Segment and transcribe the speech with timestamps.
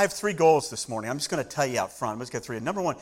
[0.00, 1.10] I have three goals this morning.
[1.10, 2.14] I'm just going to tell you out front.
[2.14, 2.58] I'm just going to three.
[2.58, 2.96] Number one,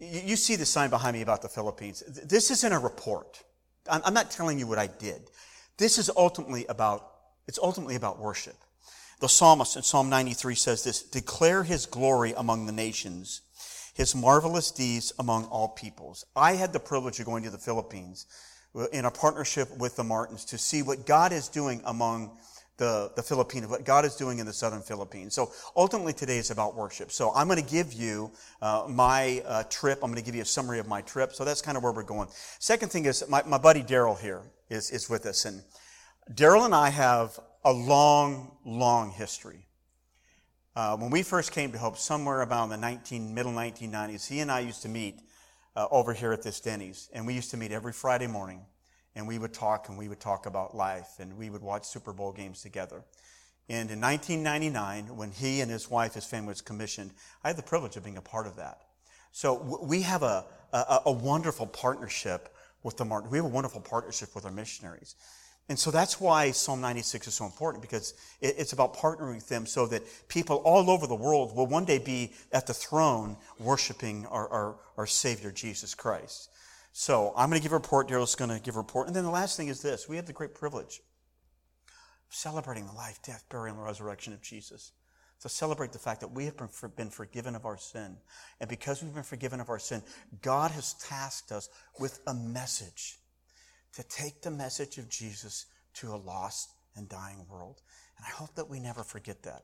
[0.00, 2.02] you, see the sign behind me about the Philippines.
[2.24, 3.42] This isn't a report.
[3.90, 5.20] I'm, I'm not telling you what I did.
[5.76, 7.10] This is ultimately about,
[7.46, 8.54] it's ultimately about worship.
[9.20, 13.42] The psalmist in Psalm 93 says this, declare his glory among the nations,
[13.92, 16.24] his marvelous deeds among all peoples.
[16.34, 18.24] I had the privilege of going to the Philippines
[18.74, 22.30] uh, in a partnership with the Martins to see what God is doing among
[22.78, 25.34] the, the Philippines, what God is doing in the southern Philippines.
[25.34, 27.10] So ultimately today is about worship.
[27.12, 28.30] So I'm going to give you
[28.62, 29.98] uh, my uh, trip.
[30.02, 31.34] I'm going to give you a summary of my trip.
[31.34, 32.28] So that's kind of where we're going.
[32.60, 35.44] Second thing is my, my buddy Daryl here is, is with us.
[35.44, 35.62] And
[36.32, 39.66] Daryl and I have a long, long history.
[40.76, 44.52] Uh, when we first came to Hope, somewhere about the 19, middle 1990s, he and
[44.52, 45.20] I used to meet
[45.74, 47.10] uh, over here at this Denny's.
[47.12, 48.60] And we used to meet every Friday morning
[49.14, 52.12] and we would talk and we would talk about life and we would watch Super
[52.12, 53.02] Bowl games together.
[53.68, 57.12] And in 1999, when he and his wife, his family was commissioned,
[57.44, 58.82] I had the privilege of being a part of that.
[59.32, 63.30] So we have a, a, a wonderful partnership with the Martin.
[63.30, 65.16] We have a wonderful partnership with our missionaries.
[65.68, 69.66] And so that's why Psalm 96 is so important because it's about partnering with them
[69.66, 74.24] so that people all over the world will one day be at the throne worshiping
[74.26, 76.50] our, our, our Savior, Jesus Christ.
[77.00, 78.08] So I'm going to give a report.
[78.08, 79.06] Daryl's going to give a report.
[79.06, 81.00] And then the last thing is this we have the great privilege
[82.28, 84.90] of celebrating the life, death, burial, and resurrection of Jesus.
[85.42, 86.56] To celebrate the fact that we have
[86.96, 88.16] been forgiven of our sin.
[88.58, 90.02] And because we've been forgiven of our sin,
[90.42, 91.68] God has tasked us
[92.00, 93.18] with a message
[93.92, 97.80] to take the message of Jesus to a lost and dying world.
[98.16, 99.62] And I hope that we never forget that.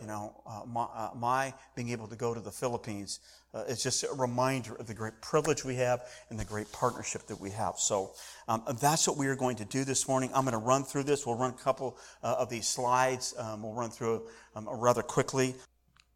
[0.00, 3.20] You know, uh, my, uh, my, being able to go to the Philippines
[3.54, 7.26] uh, is just a reminder of the great privilege we have and the great partnership
[7.26, 7.78] that we have.
[7.78, 8.12] So
[8.46, 10.30] um, that's what we are going to do this morning.
[10.34, 11.26] I'm going to run through this.
[11.26, 13.34] We'll run a couple uh, of these slides.
[13.38, 14.22] Um, we'll run through
[14.54, 15.54] um, rather quickly.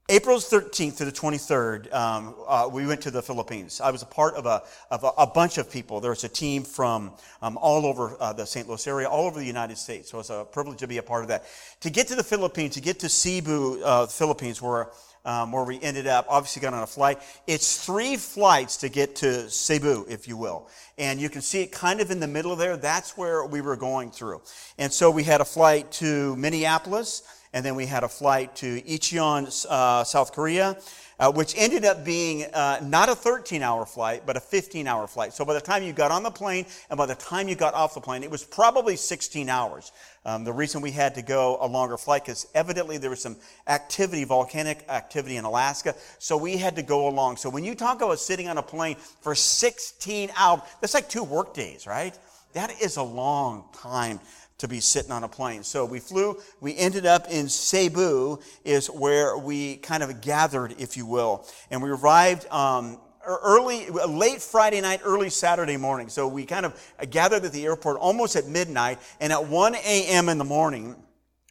[0.08, 3.80] April 13th to the 23rd, um, uh, we went to the Philippines.
[3.80, 6.00] I was a part of a, of a, a bunch of people.
[6.00, 8.68] There was a team from um, all over uh, the St.
[8.68, 10.10] Louis area, all over the United States.
[10.10, 11.44] So it was a privilege to be a part of that.
[11.82, 14.88] To get to the Philippines, to get to Cebu, uh, Philippines, where
[15.24, 16.26] um, where we ended up.
[16.28, 17.20] Obviously, got on a flight.
[17.46, 20.68] It's three flights to get to Cebu, if you will.
[20.98, 22.76] And you can see it kind of in the middle there.
[22.76, 24.42] That's where we were going through.
[24.78, 28.80] And so we had a flight to Minneapolis and then we had a flight to
[28.82, 30.76] Incheon, uh, South Korea,
[31.20, 35.06] uh, which ended up being uh, not a 13 hour flight, but a 15 hour
[35.06, 35.32] flight.
[35.32, 37.74] So by the time you got on the plane and by the time you got
[37.74, 39.92] off the plane, it was probably 16 hours.
[40.24, 43.36] Um, the reason we had to go a longer flight is evidently there was some
[43.68, 47.36] activity, volcanic activity in Alaska, so we had to go along.
[47.36, 51.24] So when you talk about sitting on a plane for 16 hours, that's like two
[51.24, 52.18] work days, right?
[52.54, 54.20] That is a long time
[54.62, 55.64] to be sitting on a plane.
[55.64, 60.96] So we flew, we ended up in Cebu, is where we kind of gathered, if
[60.96, 61.44] you will.
[61.72, 66.08] And we arrived um, early, late Friday night, early Saturday morning.
[66.08, 66.80] So we kind of
[67.10, 70.28] gathered at the airport almost at midnight, and at 1 a.m.
[70.28, 70.94] in the morning,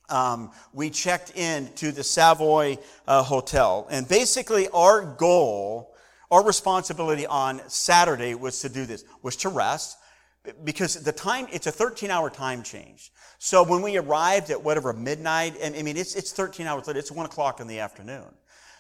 [0.08, 3.88] um, we checked in to the Savoy uh, Hotel.
[3.92, 5.94] And basically, our goal,
[6.32, 9.98] our responsibility on Saturday was to do this, was to rest,
[10.64, 13.12] because the time it's a 13 hour time change.
[13.38, 17.00] So when we arrived at whatever midnight and i mean it's, it's 13 hours later
[17.00, 18.26] it's 1 o'clock in the afternoon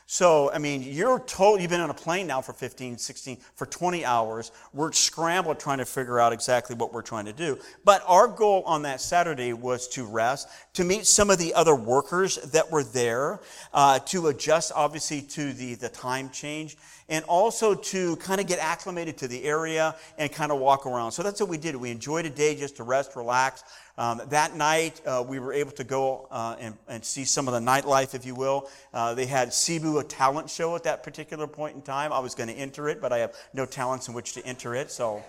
[0.05, 3.65] so i mean you're told you've been on a plane now for 15 16 for
[3.65, 8.03] 20 hours we're scrambling trying to figure out exactly what we're trying to do but
[8.07, 12.37] our goal on that saturday was to rest to meet some of the other workers
[12.51, 13.39] that were there
[13.73, 16.77] uh, to adjust obviously to the, the time change
[17.11, 21.11] and also to kind of get acclimated to the area and kind of walk around.
[21.11, 21.75] So that's what we did.
[21.75, 23.63] We enjoyed a day just to rest, relax.
[24.01, 27.53] Um, that night, uh, we were able to go uh, and, and, see some of
[27.53, 28.67] the nightlife, if you will.
[28.95, 32.11] Uh, they had Cebu a talent show at that particular point in time.
[32.11, 34.73] I was going to enter it, but I have no talents in which to enter
[34.73, 35.23] it, so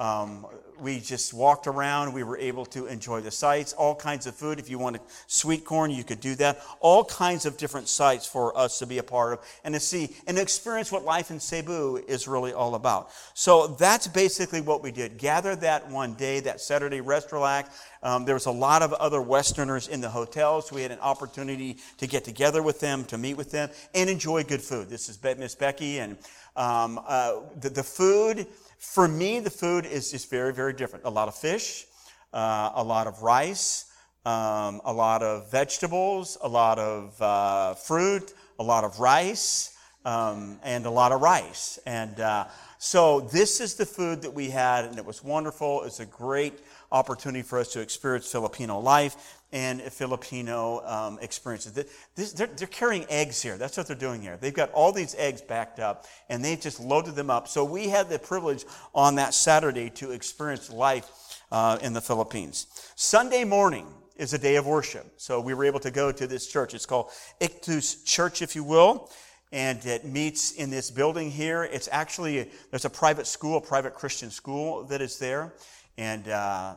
[0.00, 0.46] um,
[0.80, 2.12] we just walked around.
[2.12, 4.58] We were able to enjoy the sights, all kinds of food.
[4.58, 6.60] If you wanted sweet corn, you could do that.
[6.80, 10.14] All kinds of different sights for us to be a part of and to see
[10.26, 13.10] and experience what life in Cebu is really all about.
[13.34, 15.18] So that's basically what we did.
[15.18, 17.70] Gather that one day, that Saturday, rest, relax.
[18.02, 21.00] Um, there was a lot of other Westerners in the hotel, so we had an
[21.00, 24.88] opportunity to get together with them, to meet with them, and enjoy good food.
[24.88, 26.16] This is Miss Becky, and
[26.56, 28.46] um, uh, the, the food
[28.78, 31.04] for me, the food is just very, very different.
[31.04, 31.86] A lot of fish,
[32.32, 33.86] uh, a lot of rice,
[34.24, 39.76] um, a lot of vegetables, a lot of uh, fruit, a lot of rice,
[40.08, 41.78] um, and a lot of rice.
[41.84, 42.46] And uh,
[42.78, 45.82] so this is the food that we had, and it was wonderful.
[45.82, 46.60] It's a great
[46.90, 49.34] opportunity for us to experience Filipino life.
[49.50, 51.72] and Filipino um, experiences.
[52.14, 53.56] This, they're, they're, carrying eggs here.
[53.56, 54.36] That's what they're doing here.
[54.38, 57.48] They've got all these eggs backed up, and they've just loaded them up.
[57.48, 58.64] So we had the privilege
[58.94, 62.66] on that Saturday to experience life uh, in the Philippines.
[62.94, 65.06] Sunday morning is a day of worship.
[65.16, 66.74] So we were able to go to this church.
[66.74, 67.10] It's called
[67.40, 69.10] Ictus Church, if you will.
[69.50, 71.64] And it meets in this building here.
[71.64, 75.54] It's actually, there's a private school, a private Christian school that is there.
[75.96, 76.74] And uh,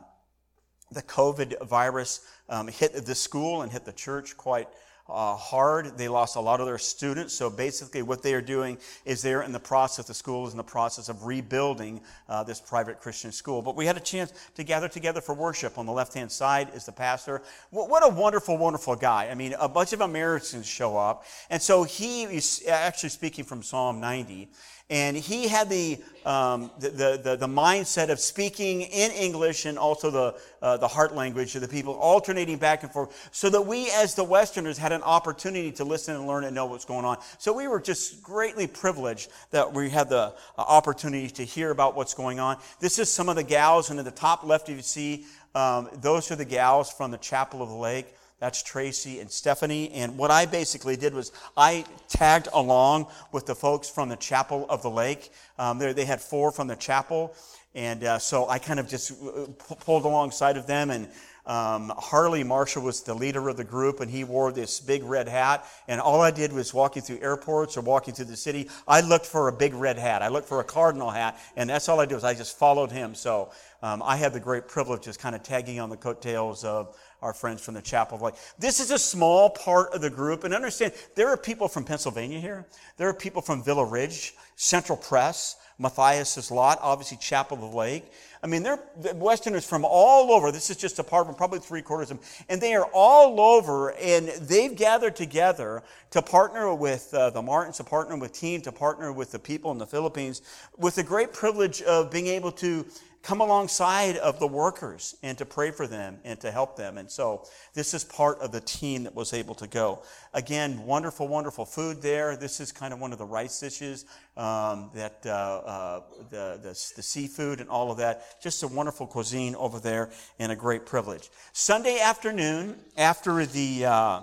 [0.90, 4.68] the COVID virus um, hit the school and hit the church quite
[5.08, 5.98] uh, hard.
[5.98, 7.34] They lost a lot of their students.
[7.34, 10.56] So basically, what they are doing is they're in the process, the school is in
[10.56, 13.62] the process of rebuilding uh, this private Christian school.
[13.62, 15.78] But we had a chance to gather together for worship.
[15.78, 17.42] On the left hand side is the pastor.
[17.70, 19.28] What a wonderful, wonderful guy.
[19.30, 21.24] I mean, a bunch of Americans show up.
[21.50, 24.48] And so he is actually speaking from Psalm 90.
[24.92, 30.10] And he had the, um, the, the, the, mindset of speaking in English and also
[30.10, 33.90] the, uh, the heart language of the people, alternating back and forth, so that we
[33.92, 37.16] as the Westerners had an opportunity to listen and learn and know what's going on.
[37.38, 41.96] So we were just greatly privileged that we had the uh, opportunity to hear about
[41.96, 42.58] what's going on.
[42.78, 45.24] This is some of the gals, and at the top left, you see,
[45.54, 48.14] um, those are the gals from the Chapel of the Lake.
[48.42, 49.92] That's Tracy and Stephanie.
[49.92, 54.66] And what I basically did was I tagged along with the folks from the Chapel
[54.68, 55.30] of the Lake.
[55.60, 57.36] Um, they had four from the chapel.
[57.76, 59.46] And uh, so I kind of just uh,
[59.84, 60.90] pulled alongside of them.
[60.90, 61.06] And
[61.46, 65.28] um, Harley Marshall was the leader of the group, and he wore this big red
[65.28, 65.64] hat.
[65.88, 69.26] And all I did was walking through airports or walking through the city, I looked
[69.26, 70.22] for a big red hat.
[70.22, 72.90] I looked for a cardinal hat, and that's all I did was I just followed
[72.90, 73.14] him.
[73.14, 73.50] So
[73.82, 77.32] um, I had the great privilege of kind of tagging on the coattails of our
[77.32, 78.34] friends from the Chapel of Light.
[78.58, 80.44] This is a small part of the group.
[80.44, 82.66] And understand, there are people from Pennsylvania here.
[82.96, 88.04] There are people from Villa Ridge, Central Press, Matthias's Lot, obviously Chapel of Lake.
[88.42, 88.80] I mean, they're
[89.14, 90.50] Westerners from all over.
[90.50, 92.26] This is just a part of them, probably three quarters of them.
[92.48, 97.76] And they are all over, and they've gathered together to partner with uh, the Martins,
[97.76, 100.42] to partner with Team, to partner with the people in the Philippines,
[100.76, 102.84] with the great privilege of being able to
[103.22, 106.98] come alongside of the workers and to pray for them and to help them.
[106.98, 110.02] And so this is part of the team that was able to go.
[110.34, 112.36] Again, wonderful, wonderful food there.
[112.36, 116.92] This is kind of one of the rice dishes, um, that uh, uh, the, the,
[116.96, 118.42] the seafood and all of that.
[118.42, 121.30] Just a wonderful cuisine over there and a great privilege.
[121.52, 124.20] Sunday afternoon, after the uh,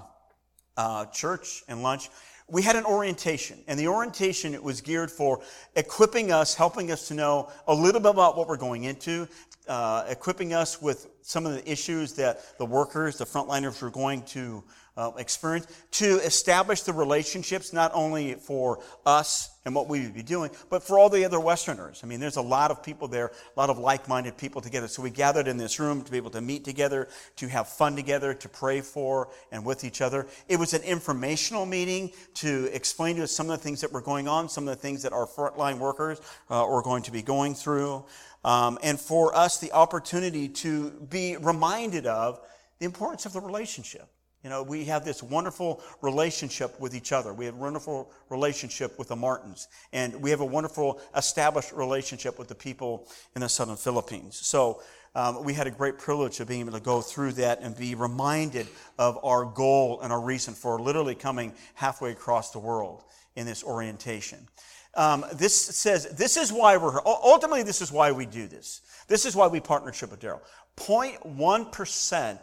[0.75, 2.09] uh church and lunch,
[2.51, 5.41] we had an orientation, and the orientation it was geared for
[5.75, 9.27] equipping us, helping us to know a little bit about what we're going into,
[9.67, 14.23] uh, equipping us with some of the issues that the workers, the frontliners, were going
[14.23, 14.63] to
[14.99, 20.23] uh, experience, to establish the relationships not only for us and what we would be
[20.23, 22.01] doing, but for all the other Westerners.
[22.03, 24.89] I mean, there's a lot of people there, a lot of like minded people together.
[24.89, 27.07] So we gathered in this room to be able to meet together,
[27.37, 30.27] to have fun together, to pray for and with each other.
[30.49, 34.01] It was an informational meeting to explain to us some of the things that were
[34.01, 36.19] going on, some of the things that our frontline workers
[36.49, 38.03] uh, are going to be going through.
[38.43, 42.41] Um, and for us, the opportunity to be reminded of
[42.79, 44.09] the importance of the relationship.
[44.43, 47.33] You know, we have this wonderful relationship with each other.
[47.33, 49.67] We have a wonderful relationship with the Martins.
[49.91, 54.37] And we have a wonderful established relationship with the people in the southern Philippines.
[54.37, 54.81] So
[55.13, 57.95] um, we had a great privilege of being able to go through that and be
[57.95, 63.03] reminded of our goal and our reason for literally coming halfway across the world
[63.35, 64.47] in this orientation.
[64.95, 67.01] Um, this says, this is why we're here.
[67.05, 68.81] Ultimately, this is why we do this.
[69.07, 70.41] This is why we partnership with Daryl.
[70.77, 72.39] 0.1%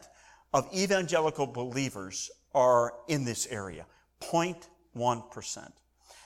[0.53, 3.87] of evangelical believers are in this area
[4.21, 5.73] 0.1%.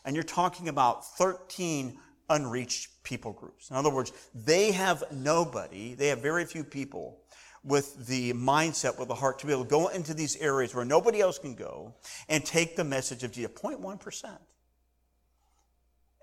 [0.05, 1.99] And you're talking about 13
[2.29, 3.71] unreached people groups.
[3.71, 7.19] In other words, they have nobody, they have very few people
[7.63, 10.85] with the mindset, with the heart to be able to go into these areas where
[10.85, 11.95] nobody else can go
[12.29, 13.51] and take the message of Jesus.
[13.53, 14.39] 0.1%.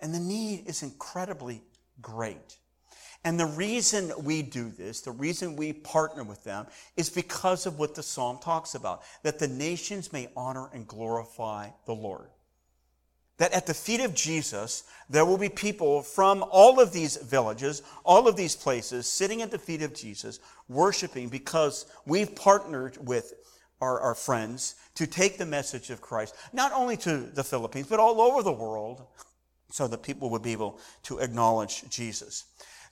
[0.01, 1.61] And the need is incredibly
[2.01, 2.57] great.
[3.27, 6.65] And the reason we do this, the reason we partner with them,
[6.95, 11.71] is because of what the psalm talks about that the nations may honor and glorify
[11.85, 12.29] the Lord.
[13.35, 17.81] That at the feet of Jesus, there will be people from all of these villages,
[18.05, 23.33] all of these places, sitting at the feet of Jesus, worshiping because we've partnered with
[23.81, 27.99] our, our friends to take the message of Christ, not only to the Philippines, but
[27.99, 29.05] all over the world,
[29.69, 32.45] so that people would be able to acknowledge Jesus.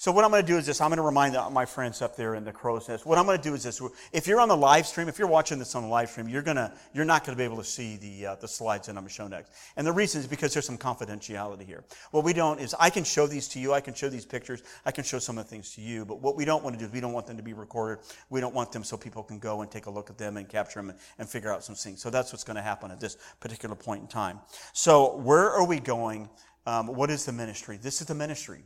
[0.05, 0.81] So what I'm going to do is this.
[0.81, 3.07] I'm going to remind my friends up there in the crow's nest.
[3.07, 3.81] What I'm going to do is this.
[4.13, 6.43] If you're on the live stream, if you're watching this on the live stream, you're
[6.43, 8.97] gonna you're not going to be able to see the uh, the slides that I'm
[8.97, 9.51] going to show next.
[9.77, 11.85] And the reason is because there's some confidentiality here.
[12.11, 13.73] What we don't is I can show these to you.
[13.73, 14.61] I can show these pictures.
[14.85, 16.05] I can show some of the things to you.
[16.05, 18.05] But what we don't want to do is we don't want them to be recorded.
[18.29, 20.47] We don't want them so people can go and take a look at them and
[20.47, 22.03] capture them and, and figure out some things.
[22.03, 24.39] So that's what's going to happen at this particular point in time.
[24.71, 26.29] So where are we going?
[26.67, 27.79] Um, what is the ministry?
[27.81, 28.65] This is the ministry.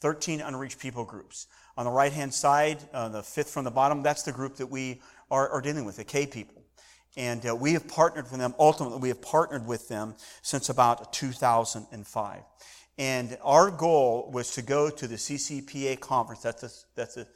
[0.00, 1.46] 13 unreached people groups.
[1.76, 4.66] On the right hand side, uh, the fifth from the bottom, that's the group that
[4.66, 5.00] we
[5.30, 6.62] are, are dealing with, the K people.
[7.16, 11.12] And uh, we have partnered with them, ultimately, we have partnered with them since about
[11.12, 12.42] 2005.
[12.98, 16.42] And our goal was to go to the CCPA conference.
[16.42, 17.26] That's, a, that's a,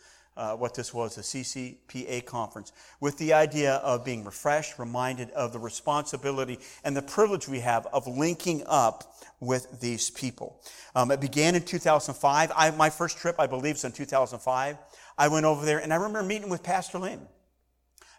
[0.41, 5.53] uh, what this was, a CCPA conference, with the idea of being refreshed, reminded of
[5.53, 10.59] the responsibility and the privilege we have of linking up with these people.
[10.95, 12.53] Um, it began in 2005.
[12.57, 14.79] I, my first trip, I believe, was in 2005.
[15.19, 17.21] I went over there and I remember meeting with Pastor Lynn.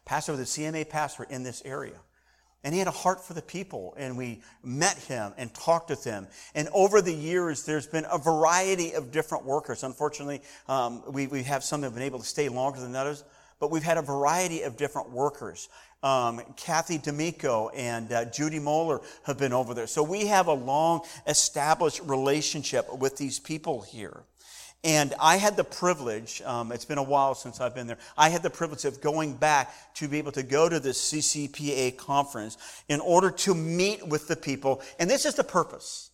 [0.05, 1.97] Pastor was the CMA pastor in this area.
[2.63, 6.03] And he had a heart for the people, and we met him and talked with
[6.03, 6.27] him.
[6.53, 9.83] And over the years, there's been a variety of different workers.
[9.83, 13.23] Unfortunately, um, we, we have some that have been able to stay longer than others,
[13.59, 15.69] but we've had a variety of different workers.
[16.03, 19.87] Um, Kathy D'Amico and uh, Judy Moeller have been over there.
[19.87, 24.23] So we have a long established relationship with these people here.
[24.83, 28.29] And I had the privilege, um, it's been a while since I've been there, I
[28.29, 32.57] had the privilege of going back to be able to go to this CCPA conference
[32.89, 34.81] in order to meet with the people.
[34.97, 36.09] And this is the purpose.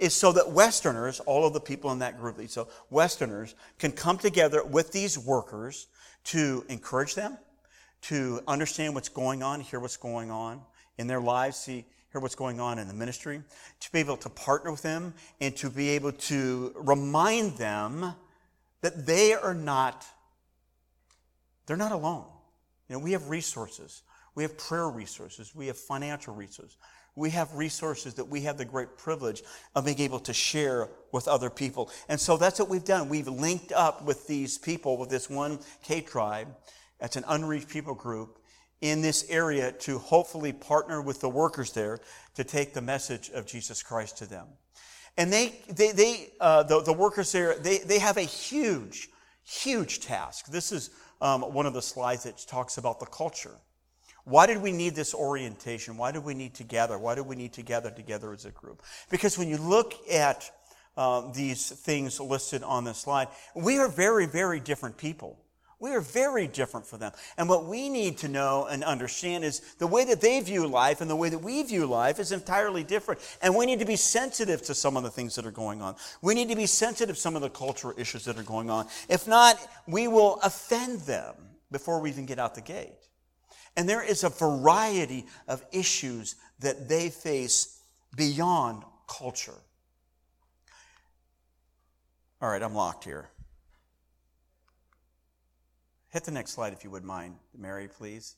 [0.00, 4.16] Is so that Westerners, all of the people in that group, so Westerners can come
[4.16, 5.88] together with these workers
[6.24, 7.36] to encourage them,
[8.02, 10.62] to understand what's going on, hear what's going on
[10.96, 13.40] in their lives, see hear what's going on in the ministry,
[13.80, 18.14] to be able to partner with them, and to be able to remind them
[18.80, 20.04] that they are not,
[21.66, 22.26] they're not alone.
[22.88, 24.02] You know, we have resources.
[24.34, 25.54] We have prayer resources.
[25.54, 26.76] We have financial resources.
[27.14, 29.42] We have resources that we have the great privilege
[29.74, 31.90] of being able to share with other people.
[32.08, 33.08] And so that's what we've done.
[33.08, 36.48] We've linked up with these people, with this one K tribe.
[36.98, 38.39] That's an unreached people group
[38.80, 41.98] in this area to hopefully partner with the workers there
[42.34, 44.46] to take the message of Jesus Christ to them.
[45.16, 49.08] And they, they, they uh, the, the workers there, they, they have a huge,
[49.44, 50.46] huge task.
[50.46, 53.56] This is um, one of the slides that talks about the culture.
[54.24, 55.96] Why did we need this orientation?
[55.96, 56.98] Why did we need to gather?
[56.98, 58.82] Why do we need to gather together as a group?
[59.10, 60.50] Because when you look at
[60.96, 65.38] uh, these things listed on this slide, we are very, very different people.
[65.80, 67.12] We are very different from them.
[67.38, 71.00] And what we need to know and understand is the way that they view life
[71.00, 73.18] and the way that we view life is entirely different.
[73.40, 75.96] And we need to be sensitive to some of the things that are going on.
[76.20, 78.88] We need to be sensitive to some of the cultural issues that are going on.
[79.08, 79.56] If not,
[79.86, 81.34] we will offend them
[81.72, 83.08] before we even get out the gate.
[83.74, 87.80] And there is a variety of issues that they face
[88.14, 89.54] beyond culture.
[92.42, 93.30] All right, I'm locked here.
[96.10, 98.36] Hit the next slide if you would mind, Mary, please.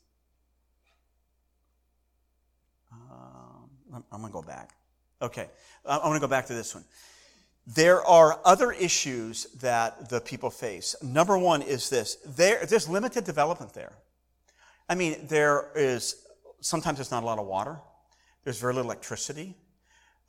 [2.91, 3.69] Um,
[4.11, 4.75] I'm going to go back.
[5.21, 5.49] Okay,
[5.85, 6.83] I'm going to go back to this one.
[7.65, 10.95] There are other issues that the people face.
[11.01, 13.93] Number one is this there, there's limited development there.
[14.89, 16.25] I mean, there is
[16.59, 17.79] sometimes there's not a lot of water,
[18.43, 19.55] there's very little electricity.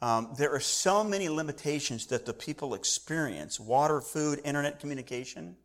[0.00, 5.56] Um, there are so many limitations that the people experience water, food, internet communication.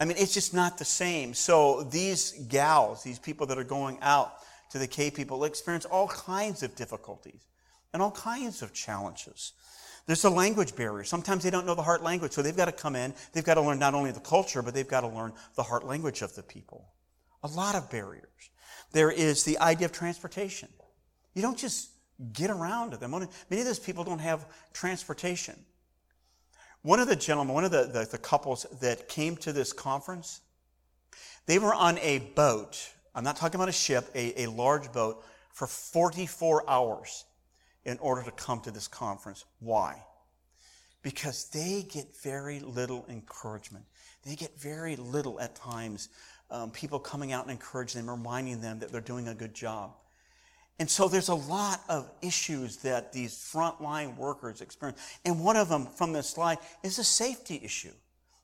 [0.00, 1.34] I mean, it's just not the same.
[1.34, 4.32] So these gals, these people that are going out
[4.70, 7.46] to the K people, experience all kinds of difficulties
[7.92, 9.52] and all kinds of challenges.
[10.06, 11.04] There's a language barrier.
[11.04, 13.12] Sometimes they don't know the heart language, so they've got to come in.
[13.32, 15.84] They've got to learn not only the culture, but they've got to learn the heart
[15.86, 16.88] language of the people.
[17.42, 18.24] A lot of barriers.
[18.92, 20.68] There is the idea of transportation.
[21.34, 21.90] You don't just
[22.32, 23.10] get around to them.
[23.10, 25.54] Many of those people don't have transportation.
[26.82, 30.40] One of the gentlemen, one of the, the, the couples that came to this conference,
[31.46, 32.92] they were on a boat.
[33.14, 35.22] I'm not talking about a ship, a, a large boat
[35.52, 37.24] for 44 hours
[37.84, 39.44] in order to come to this conference.
[39.58, 40.02] Why?
[41.02, 43.84] Because they get very little encouragement.
[44.24, 46.08] They get very little at times.
[46.50, 49.92] Um, people coming out and encouraging them, reminding them that they're doing a good job.
[50.80, 54.98] And so there's a lot of issues that these frontline workers experience.
[55.26, 57.92] And one of them from this slide is a safety issue.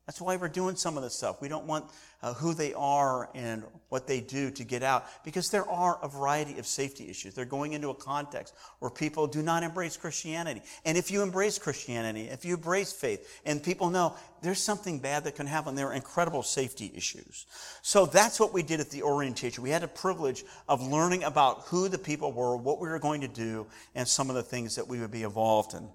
[0.07, 1.43] That's why we're doing some of this stuff.
[1.43, 1.87] We don't want
[2.23, 6.07] uh, who they are and what they do to get out because there are a
[6.07, 7.35] variety of safety issues.
[7.35, 10.63] They're going into a context where people do not embrace Christianity.
[10.85, 15.25] And if you embrace Christianity, if you embrace faith, and people know there's something bad
[15.25, 17.47] that can happen, there are incredible safety issues.
[17.83, 19.65] So that's what we did at the orientation.
[19.65, 23.23] We had a privilege of learning about who the people were, what we were going
[23.23, 25.89] to do, and some of the things that we would be involved in.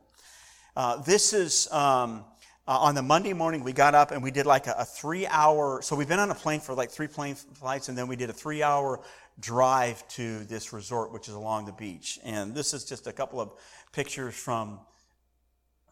[0.76, 1.72] Uh, this is.
[1.72, 2.26] Um,
[2.72, 5.28] uh, on the Monday morning, we got up and we did like a, a, three
[5.28, 5.82] hour.
[5.82, 8.30] So we've been on a plane for like three plane flights, and then we did
[8.30, 9.02] a three hour
[9.42, 12.18] drive to this resort, which is along the beach.
[12.24, 13.52] And this is just a couple of
[13.92, 14.80] pictures from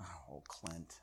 [0.02, 0.96] oh, Clint.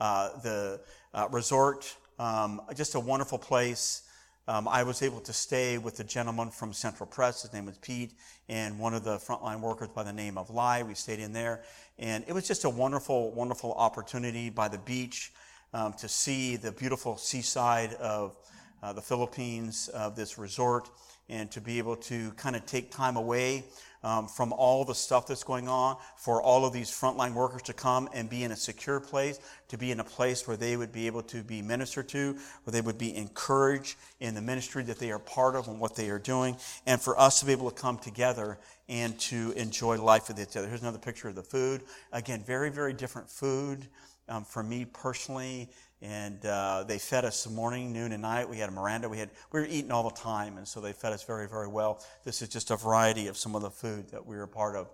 [0.00, 0.80] Uh, the
[1.14, 4.02] uh, resort, um, just a wonderful place.
[4.48, 7.42] Um, I was able to stay with a gentleman from Central Press.
[7.42, 8.12] His name was Pete,
[8.48, 10.82] and one of the frontline workers by the name of Lai.
[10.82, 11.62] We stayed in there,
[11.98, 15.32] and it was just a wonderful, wonderful opportunity by the beach
[15.72, 18.36] um, to see the beautiful seaside of
[18.82, 20.90] uh, the Philippines, of this resort,
[21.30, 23.64] and to be able to kind of take time away
[24.02, 27.72] um, from all the stuff that's going on, for all of these frontline workers to
[27.72, 30.92] come and be in a secure place, to be in a place where they would
[30.92, 34.98] be able to be ministered to, where they would be encouraged in the ministry that
[34.98, 36.56] they are part of and what they are doing,
[36.86, 38.58] and for us to be able to come together
[38.88, 40.66] and to enjoy life with each other.
[40.66, 41.82] Here's another picture of the food.
[42.12, 43.86] Again, very, very different food
[44.28, 45.68] um, for me personally
[46.02, 48.48] and uh, they fed us morning, noon, and night.
[48.48, 49.08] We had a merienda.
[49.08, 51.68] We had we were eating all the time, and so they fed us very, very
[51.68, 52.02] well.
[52.24, 54.76] This is just a variety of some of the food that we were a part
[54.76, 54.88] of.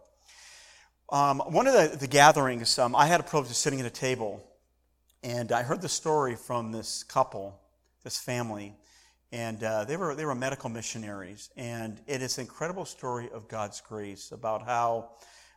[1.10, 3.90] Um, one of the, the gatherings, um, I had a privilege of sitting at a
[3.90, 4.44] table,
[5.22, 7.60] and I heard the story from this couple,
[8.02, 8.75] this family,
[9.30, 13.46] and uh, they were they were medical missionaries, and it is an incredible story of
[13.46, 15.10] God's grace about how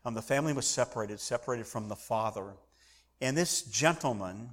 [0.06, 2.54] um, the family was separated, separated from the father,
[3.20, 4.52] and this gentleman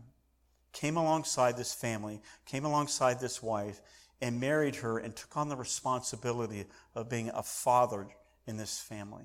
[0.76, 3.80] came alongside this family, came alongside this wife,
[4.20, 8.06] and married her and took on the responsibility of being a father
[8.46, 9.24] in this family.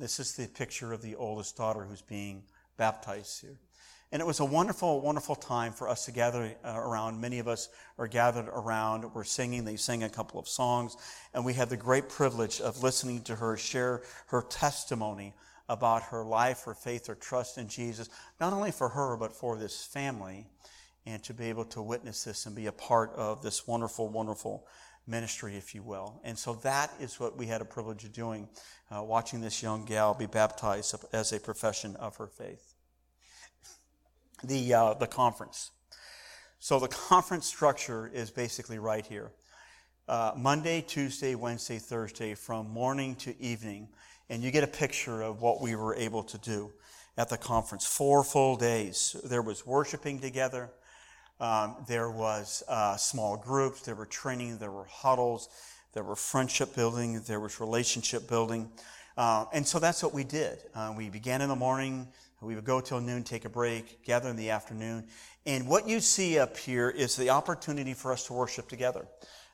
[0.00, 2.42] This is the picture of the oldest daughter who's being
[2.76, 3.56] baptized here.
[4.10, 7.20] And it was a wonderful, wonderful time for us to gather uh, around.
[7.20, 9.14] Many of us are gathered around.
[9.14, 9.64] We're singing.
[9.64, 10.96] They sang a couple of songs.
[11.32, 15.34] And we had the great privilege of listening to her share her testimony
[15.68, 18.08] about her life, her faith, her trust in Jesus,
[18.40, 20.48] not only for her, but for this family
[21.06, 24.66] and to be able to witness this and be a part of this wonderful, wonderful
[25.06, 26.20] ministry, if you will.
[26.24, 28.48] And so that is what we had a privilege of doing,
[28.90, 32.74] uh, watching this young gal be baptized as a profession of her faith.
[34.44, 35.70] The, uh, the conference.
[36.58, 39.32] So the conference structure is basically right here.
[40.08, 43.88] Uh, Monday, Tuesday, Wednesday, Thursday, from morning to evening.
[44.28, 46.72] And you get a picture of what we were able to do
[47.16, 47.86] at the conference.
[47.86, 49.16] Four full days.
[49.24, 50.70] There was worshiping together.
[51.40, 55.48] Um, there was uh, small groups, there were training, there were huddles,
[55.94, 58.70] there were friendship building, there was relationship building.
[59.16, 60.58] Uh, and so that's what we did.
[60.74, 62.06] Uh, we began in the morning,
[62.42, 65.06] we would go till noon, take a break, gather in the afternoon.
[65.46, 69.06] And what you see up here is the opportunity for us to worship together,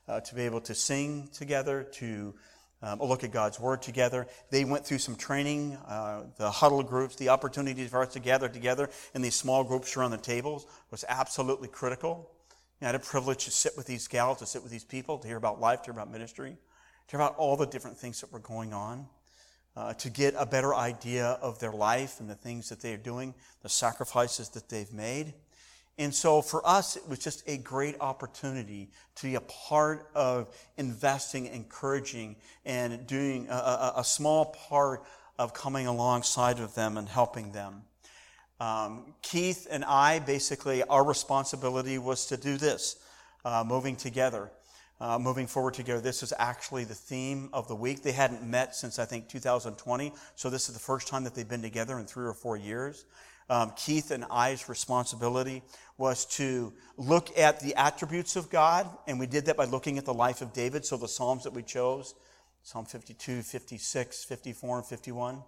[0.08, 2.34] uh, to be able to sing together, to
[2.82, 4.26] um, a look at God's Word together.
[4.50, 8.48] They went through some training, uh, the huddle groups, the opportunities for us to gather
[8.48, 12.30] together in these small groups around the tables was absolutely critical.
[12.82, 15.26] I had a privilege to sit with these gals, to sit with these people, to
[15.26, 18.30] hear about life, to hear about ministry, to hear about all the different things that
[18.30, 19.06] were going on,
[19.76, 22.98] uh, to get a better idea of their life and the things that they are
[22.98, 25.32] doing, the sacrifices that they've made.
[25.98, 30.54] And so for us, it was just a great opportunity to be a part of
[30.76, 35.04] investing, encouraging, and doing a, a, a small part
[35.38, 37.82] of coming alongside of them and helping them.
[38.60, 42.96] Um, Keith and I, basically, our responsibility was to do this,
[43.44, 44.50] uh, moving together,
[45.00, 46.00] uh, moving forward together.
[46.00, 48.02] This is actually the theme of the week.
[48.02, 51.48] They hadn't met since, I think, 2020, so this is the first time that they've
[51.48, 53.04] been together in three or four years.
[53.48, 55.62] Um, Keith and I's responsibility
[55.98, 60.04] was to look at the attributes of God, and we did that by looking at
[60.04, 60.84] the life of David.
[60.84, 62.14] So the Psalms that we chose,
[62.62, 65.42] Psalm 52, 56, 54, and 51,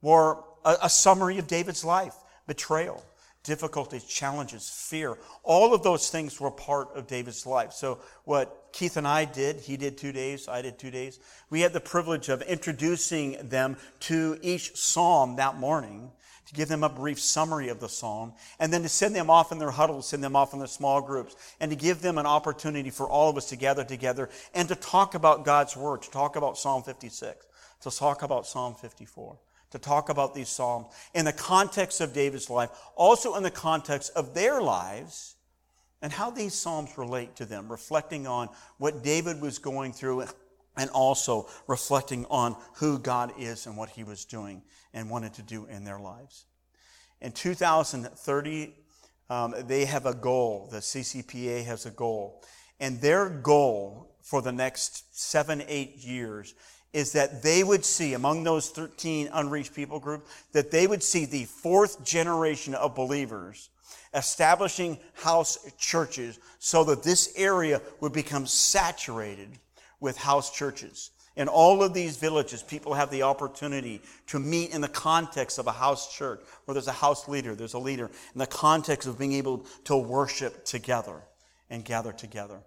[0.00, 2.14] were a, a summary of David's life
[2.46, 3.02] betrayal,
[3.42, 5.18] difficulties, challenges, fear.
[5.42, 7.72] All of those things were part of David's life.
[7.72, 11.18] So what Keith and I did, he did two days, I did two days.
[11.50, 16.10] We had the privilege of introducing them to each psalm that morning
[16.46, 19.50] to give them a brief summary of the psalm, and then to send them off
[19.50, 22.26] in their huddles, send them off in their small groups, and to give them an
[22.26, 26.10] opportunity for all of us to gather together and to talk about God's word, to
[26.10, 27.46] talk about Psalm 56,
[27.80, 29.38] to talk about Psalm 54,
[29.70, 34.12] to talk about these Psalms in the context of David's life, also in the context
[34.14, 35.36] of their lives,
[36.02, 40.26] and how these Psalms relate to them, reflecting on what David was going through
[40.76, 45.42] and also reflecting on who God is and what he was doing and wanted to
[45.42, 46.46] do in their lives.
[47.20, 48.74] In 2030,
[49.30, 50.68] um, they have a goal.
[50.70, 52.42] The CCPA has a goal.
[52.80, 56.54] And their goal for the next seven, eight years
[56.92, 61.24] is that they would see among those 13 unreached people group that they would see
[61.24, 63.70] the fourth generation of believers
[64.14, 69.58] establishing house churches so that this area would become saturated
[70.04, 71.10] with house churches.
[71.34, 75.66] In all of these villages, people have the opportunity to meet in the context of
[75.66, 79.18] a house church where there's a house leader, there's a leader, in the context of
[79.18, 81.22] being able to worship together
[81.70, 82.60] and gather together.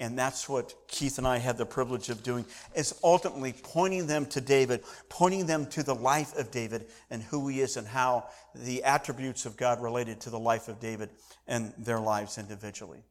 [0.00, 4.26] And that's what Keith and I had the privilege of doing, is ultimately pointing them
[4.26, 8.28] to David, pointing them to the life of David and who he is and how
[8.54, 11.10] the attributes of God related to the life of David
[11.46, 13.02] and their lives individually.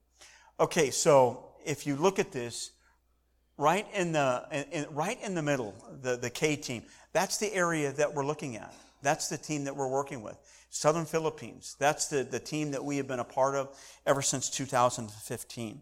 [0.60, 2.72] Okay, so if you look at this,
[3.58, 7.92] right in the, in, right in the middle, the, the K team, that's the area
[7.94, 8.74] that we're looking at.
[9.02, 10.38] That's the team that we're working with.
[10.70, 14.50] Southern Philippines, that's the, the team that we have been a part of ever since
[14.50, 15.82] 2015.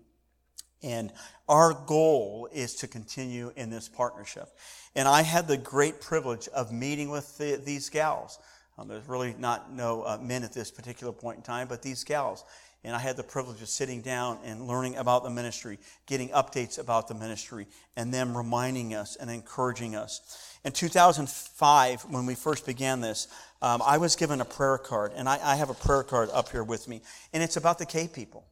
[0.84, 1.12] And
[1.50, 4.50] our goal is to continue in this partnership.
[4.96, 8.38] And I had the great privilege of meeting with the, these gals.
[8.78, 12.04] Um, there's really not no uh, men at this particular point in time, but these
[12.04, 12.44] gals.
[12.86, 16.78] And I had the privilege of sitting down and learning about the ministry, getting updates
[16.78, 17.66] about the ministry,
[17.98, 20.60] and them reminding us and encouraging us.
[20.64, 23.28] In 2005, when we first began this,
[23.64, 26.50] um, I was given a prayer card, and I, I have a prayer card up
[26.50, 27.02] here with me,
[27.34, 28.46] and it's about the K people.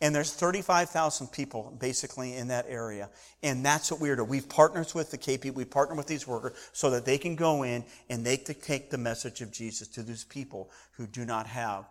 [0.00, 3.10] And there's 35,000 people basically in that area.
[3.42, 4.28] And that's what we're doing.
[4.28, 7.64] We've partnered with the KP, we partner with these workers so that they can go
[7.64, 11.46] in and they can take the message of Jesus to those people who do not
[11.48, 11.84] have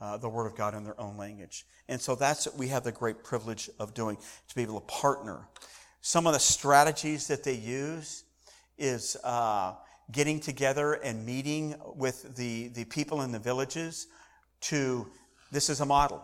[0.00, 1.66] uh, the Word of God in their own language.
[1.88, 4.16] And so that's what we have the great privilege of doing,
[4.48, 5.48] to be able to partner.
[6.00, 8.24] Some of the strategies that they use
[8.78, 9.74] is uh,
[10.12, 14.06] getting together and meeting with the, the people in the villages
[14.60, 15.06] to,
[15.50, 16.22] this is a model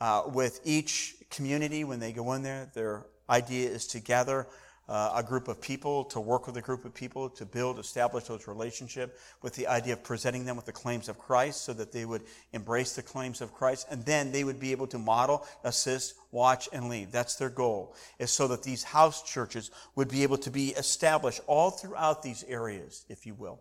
[0.00, 2.70] uh, with each community when they go in there.
[2.74, 4.46] Their idea is to gather
[4.88, 8.24] uh, a group of people, to work with a group of people, to build, establish
[8.24, 11.92] those relationship with the idea of presenting them with the claims of Christ so that
[11.92, 12.22] they would
[12.52, 16.68] embrace the claims of Christ and then they would be able to model, assist, watch,
[16.72, 17.12] and lead.
[17.12, 21.40] That's their goal, is so that these house churches would be able to be established
[21.46, 23.60] all throughout these areas, if you will,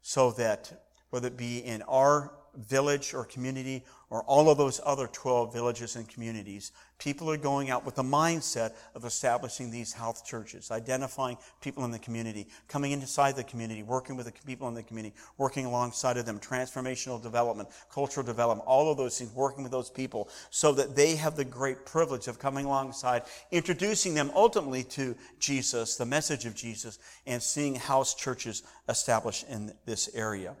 [0.00, 5.08] so that whether it be in our village or community or all of those other
[5.08, 10.24] 12 villages and communities, people are going out with the mindset of establishing these health
[10.24, 14.74] churches, identifying people in the community, coming inside the community, working with the people in
[14.74, 19.62] the community, working alongside of them, transformational development, cultural development, all of those things, working
[19.64, 24.30] with those people so that they have the great privilege of coming alongside, introducing them
[24.34, 30.54] ultimately to Jesus, the message of Jesus, and seeing house churches established in this area.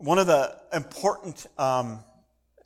[0.00, 2.00] One of the important um,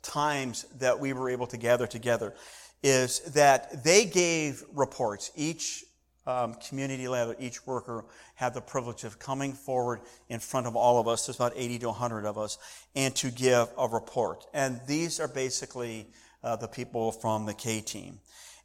[0.01, 2.33] times that we were able to gather together
[2.81, 5.31] is that they gave reports.
[5.35, 5.83] Each
[6.25, 10.97] um, community leader, each worker had the privilege of coming forward in front of all
[10.97, 11.25] of us.
[11.25, 12.57] There's about 80 to 100 of us,
[12.95, 14.45] and to give a report.
[14.53, 16.07] And these are basically
[16.41, 18.19] uh, the people from the K team.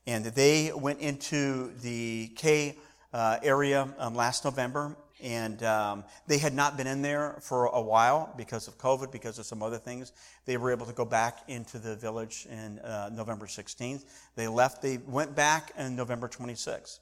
[0.07, 2.79] And they went into the K
[3.13, 7.81] uh, area um, last November and um, they had not been in there for a
[7.81, 10.13] while because of COVID, because of some other things.
[10.47, 14.05] They were able to go back into the village in uh, November 16th.
[14.37, 14.83] They left.
[14.83, 16.99] They went back in November 26th.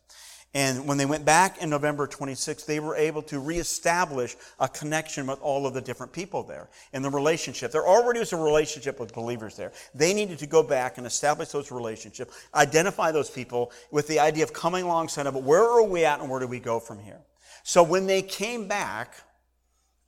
[0.55, 5.27] And when they went back in November 26th, they were able to reestablish a connection
[5.27, 7.71] with all of the different people there in the relationship.
[7.71, 9.73] There already was a relationship with believers there.
[9.95, 14.43] They needed to go back and establish those relationships, identify those people with the idea
[14.43, 17.21] of coming alongside of, where are we at and where do we go from here?
[17.69, 19.13] So when they came back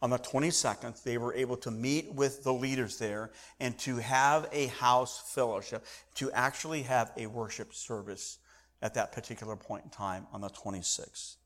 [0.00, 4.48] on the 22nd, they were able to meet with the leaders there and to have
[4.50, 8.38] a house fellowship, to actually have a worship service
[8.80, 11.36] at that particular point in time on the 26th.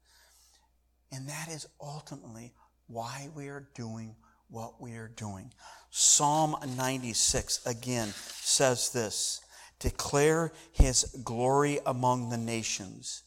[1.10, 2.52] And that is ultimately
[2.86, 4.14] why we are doing
[4.48, 5.52] what we are doing.
[5.90, 9.40] Psalm 96 again says this
[9.80, 13.24] Declare his glory among the nations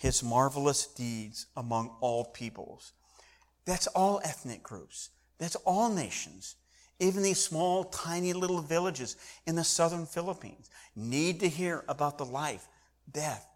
[0.00, 2.94] his marvelous deeds among all peoples.
[3.66, 5.10] That's all ethnic groups.
[5.36, 6.56] That's all nations.
[7.00, 12.24] Even these small, tiny little villages in the southern Philippines need to hear about the
[12.24, 12.66] life,
[13.12, 13.46] death,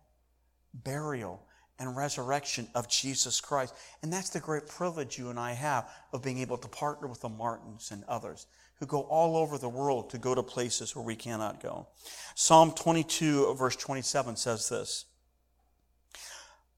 [0.74, 1.42] burial,
[1.78, 3.74] and resurrection of Jesus Christ.
[4.02, 7.22] And that's the great privilege you and I have of being able to partner with
[7.22, 8.46] the Martins and others
[8.80, 11.86] who go all over the world to go to places where we cannot go.
[12.34, 15.06] Psalm 22, verse 27 says this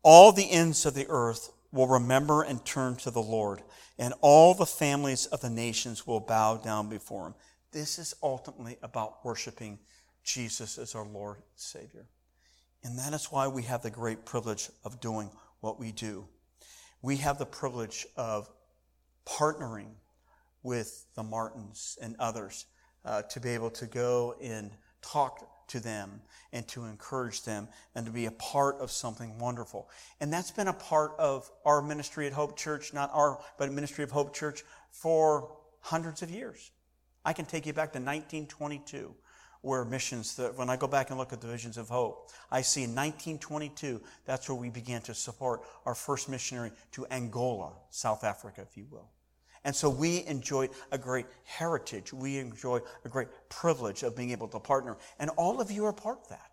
[0.08, 3.62] All the ends of the earth will remember and turn to the Lord,
[3.98, 7.34] and all the families of the nations will bow down before him.
[7.72, 9.80] This is ultimately about worshiping
[10.22, 12.06] Jesus as our Lord and Savior.
[12.84, 16.28] And that is why we have the great privilege of doing what we do.
[17.02, 18.48] We have the privilege of
[19.26, 19.90] partnering
[20.62, 22.66] with the Martins and others
[23.04, 24.70] uh, to be able to go and
[25.02, 26.20] talk to them
[26.52, 29.88] and to encourage them and to be a part of something wonderful.
[30.20, 34.04] And that's been a part of our ministry at Hope Church, not our, but ministry
[34.04, 36.70] of Hope Church for hundreds of years.
[37.24, 39.14] I can take you back to 1922
[39.62, 42.84] where missions when I go back and look at the visions of hope, I see
[42.84, 48.62] in 1922, that's where we began to support our first missionary to Angola, South Africa,
[48.62, 49.08] if you will.
[49.66, 52.12] And so we enjoyed a great heritage.
[52.12, 54.96] We enjoy a great privilege of being able to partner.
[55.18, 56.52] And all of you are part of that.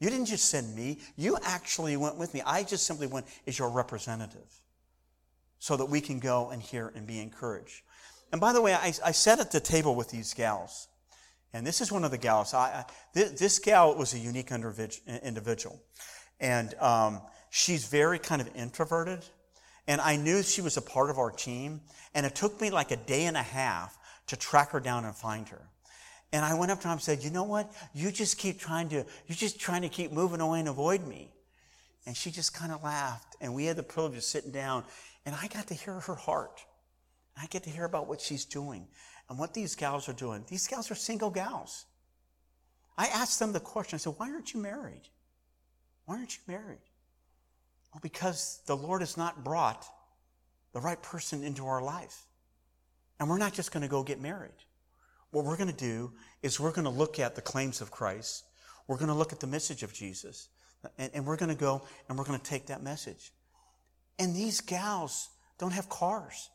[0.00, 2.40] You didn't just send me, you actually went with me.
[2.46, 4.62] I just simply went as your representative
[5.58, 7.82] so that we can go and hear and be encouraged.
[8.32, 10.88] And by the way, I, I sat at the table with these gals.
[11.52, 12.54] And this is one of the gals.
[12.54, 15.82] I, I, this, this, gal was a unique individual.
[16.40, 19.26] And um, she's very kind of introverted.
[19.88, 21.80] And I knew she was a part of our team.
[22.14, 23.98] And it took me like a day and a half
[24.28, 25.62] to track her down and find her.
[26.30, 27.72] And I went up to her and said, you know what?
[27.94, 31.32] You just keep trying to, you're just trying to keep moving away and avoid me.
[32.04, 33.36] And she just kind of laughed.
[33.40, 34.84] And we had the privilege of sitting down.
[35.24, 36.62] And I got to hear her heart.
[37.40, 38.86] I get to hear about what she's doing
[39.30, 40.44] and what these gals are doing.
[40.48, 41.86] These gals are single gals.
[42.98, 45.08] I asked them the question I said, Why aren't you married?
[46.04, 46.80] Why aren't you married?
[47.92, 49.86] Well, because the Lord has not brought
[50.72, 52.26] the right person into our life.
[53.18, 54.52] And we're not just going to go get married.
[55.30, 58.44] What we're going to do is we're going to look at the claims of Christ.
[58.86, 60.48] We're going to look at the message of Jesus.
[60.98, 63.32] And, and we're going to go and we're going to take that message.
[64.18, 66.50] And these gals don't have cars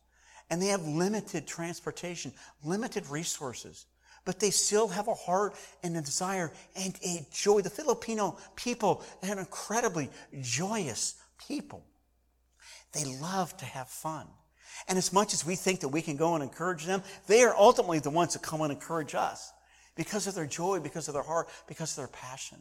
[0.49, 3.85] and they have limited transportation, limited resources,
[4.25, 7.61] but they still have a heart and a desire and a joy.
[7.61, 10.09] The Filipino people are incredibly
[10.41, 11.15] joyous
[11.47, 11.83] people.
[12.93, 14.27] They love to have fun.
[14.87, 17.55] And as much as we think that we can go and encourage them, they are
[17.55, 19.51] ultimately the ones that come and encourage us
[19.95, 22.57] because of their joy, because of their heart, because of their passion.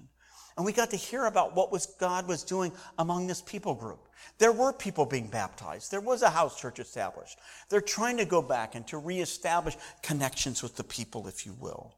[0.57, 4.09] And we got to hear about what was God was doing among this people group.
[4.39, 5.91] There were people being baptized.
[5.91, 7.39] There was a house church established.
[7.71, 11.95] They're trying to go back and to reestablish connections with the people, if you will.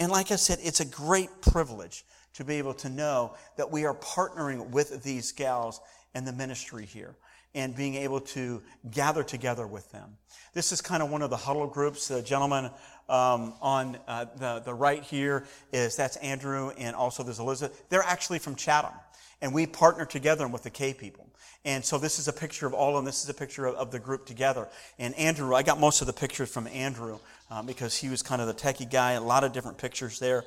[0.00, 3.84] And like I said, it's a great privilege to be able to know that we
[3.84, 5.80] are partnering with these gals
[6.14, 7.14] in the ministry here
[7.54, 10.16] and being able to gather together with them.
[10.54, 12.08] This is kind of one of the huddle groups.
[12.08, 12.70] The gentleman
[13.08, 17.88] um, on uh, the, the right here is that's Andrew, and also there's Elizabeth.
[17.88, 18.94] They're actually from Chatham,
[19.40, 21.26] and we partner together with the K people.
[21.64, 23.04] And so this is a picture of all of them.
[23.06, 24.68] This is a picture of, of the group together.
[24.98, 27.18] And Andrew, I got most of the pictures from Andrew
[27.50, 29.12] um, because he was kind of the techie guy.
[29.12, 30.44] A lot of different pictures there.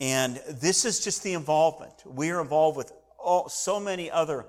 [0.00, 1.92] And this is just the involvement.
[2.06, 4.46] We are involved with all, so many other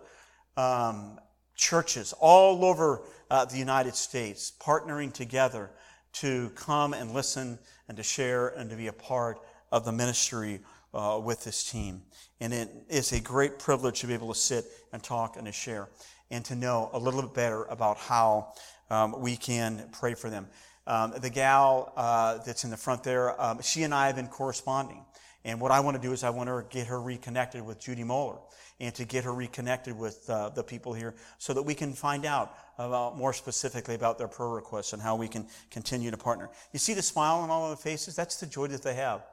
[0.55, 1.19] um,
[1.55, 5.71] churches all over uh, the United States partnering together
[6.13, 9.39] to come and listen and to share and to be a part
[9.71, 10.61] of the ministry
[10.93, 12.01] uh, with this team.
[12.39, 15.51] And it is a great privilege to be able to sit and talk and to
[15.51, 15.89] share
[16.29, 18.53] and to know a little bit better about how
[18.89, 20.47] um, we can pray for them.
[20.87, 24.27] Um, the gal uh, that's in the front there, um, she and I have been
[24.27, 25.05] corresponding.
[25.43, 28.03] And what I want to do is I want to get her reconnected with Judy
[28.03, 28.37] Moeller
[28.79, 32.25] and to get her reconnected with uh, the people here so that we can find
[32.25, 36.49] out about more specifically about their prayer requests and how we can continue to partner.
[36.73, 38.15] You see the smile on all of the faces?
[38.15, 39.23] That's the joy that they have.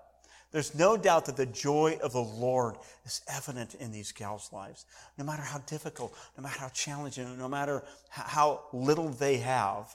[0.51, 4.87] There's no doubt that the joy of the Lord is evident in these gals' lives.
[5.19, 9.95] No matter how difficult, no matter how challenging, no matter how little they have,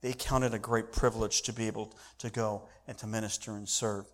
[0.00, 3.68] they count it a great privilege to be able to go and to minister and
[3.68, 4.06] serve.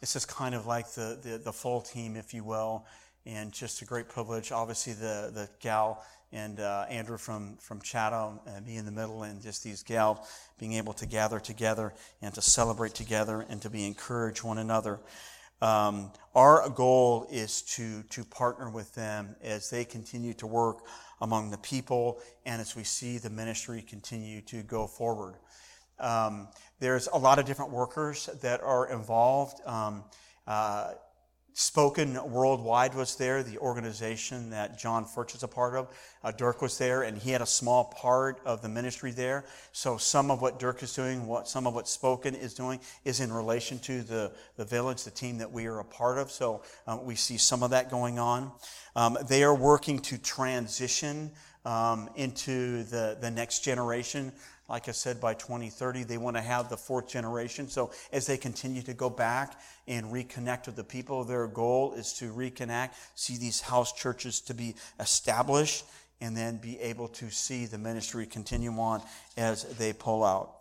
[0.00, 2.86] This is kind of like the, the, the full team, if you will
[3.26, 4.52] and just a great privilege.
[4.52, 9.22] Obviously, the the gal and uh, Andrew from from Chatham and me in the middle,
[9.22, 10.18] and just these gals
[10.58, 15.00] being able to gather together and to celebrate together and to be encourage one another.
[15.62, 20.78] Um, our goal is to to partner with them as they continue to work
[21.20, 25.34] among the people and as we see the ministry continue to go forward.
[26.00, 26.48] Um,
[26.80, 29.60] there's a lot of different workers that are involved.
[29.66, 30.04] Um,
[30.46, 30.92] uh,
[31.52, 35.88] Spoken Worldwide was there, the organization that John Furch is a part of.
[36.22, 39.44] Uh, Dirk was there, and he had a small part of the ministry there.
[39.72, 43.20] So some of what Dirk is doing, what some of what Spoken is doing, is
[43.20, 46.30] in relation to the, the village, the team that we are a part of.
[46.30, 48.52] So um, we see some of that going on.
[48.96, 51.32] Um, they are working to transition
[51.64, 54.32] um, into the, the next generation.
[54.70, 57.68] Like I said, by 2030, they want to have the fourth generation.
[57.68, 62.12] So as they continue to go back and reconnect with the people, their goal is
[62.14, 65.84] to reconnect, see these house churches to be established,
[66.20, 69.02] and then be able to see the ministry continue on
[69.36, 70.60] as they pull out.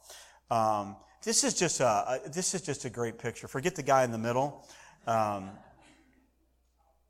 [0.50, 3.48] Um, this is just a, this is just a great picture.
[3.48, 4.68] Forget the guy in the middle.
[5.06, 5.52] Um,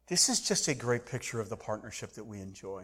[0.10, 2.84] this is just a great picture of the partnership that we enjoy.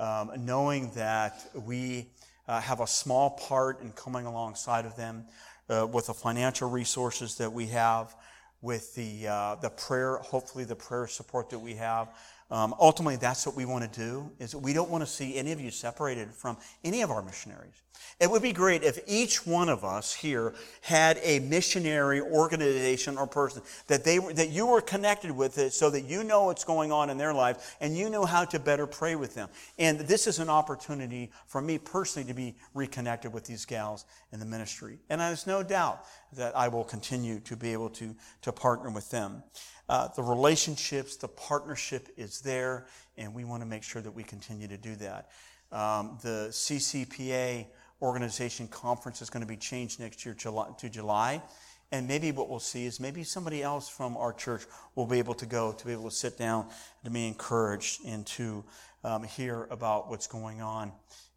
[0.00, 2.12] Um, knowing that we
[2.48, 5.24] uh, have a small part in coming alongside of them
[5.68, 8.14] uh, with the financial resources that we have,
[8.62, 12.08] with the, uh, the prayer, hopefully the prayer support that we have.
[12.50, 15.52] Um, ultimately, that's what we want to do, is we don't want to see any
[15.52, 17.82] of you separated from any of our missionaries.
[18.20, 23.26] It would be great if each one of us here had a missionary organization or
[23.26, 26.90] person that they that you were connected with it so that you know what's going
[26.90, 29.48] on in their life and you know how to better pray with them.
[29.78, 34.40] And this is an opportunity for me personally to be reconnected with these gals in
[34.40, 34.98] the ministry.
[35.10, 39.10] And there's no doubt that I will continue to be able to, to partner with
[39.10, 39.42] them.
[39.88, 44.22] Uh, the relationships, the partnership is there, and we want to make sure that we
[44.22, 45.30] continue to do that.
[45.72, 47.66] Um, the CCPA
[48.00, 51.42] organization conference is going to be changed next year to July.
[51.90, 55.34] And maybe what we'll see is maybe somebody else from our church will be able
[55.34, 56.68] to go to be able to sit down
[57.04, 58.62] to be encouraged and to
[59.04, 60.92] um, hear about what's going on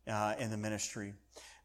[0.07, 1.13] uh, in the ministry.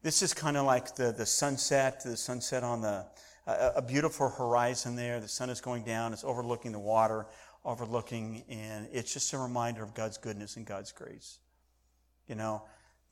[0.03, 3.05] This is kind of like the, the sunset, the sunset on the
[3.47, 5.19] a, a beautiful horizon there.
[5.19, 6.13] The sun is going down.
[6.13, 7.25] It's overlooking the water,
[7.65, 11.39] overlooking, and it's just a reminder of God's goodness and God's grace.
[12.27, 12.63] You know,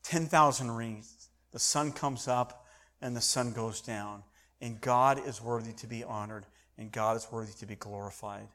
[0.04, 2.66] 10,000 rings the sun comes up
[3.02, 4.24] and the sun goes down.
[4.60, 6.46] And God is worthy to be honored
[6.78, 8.50] and God is worthy to be glorified.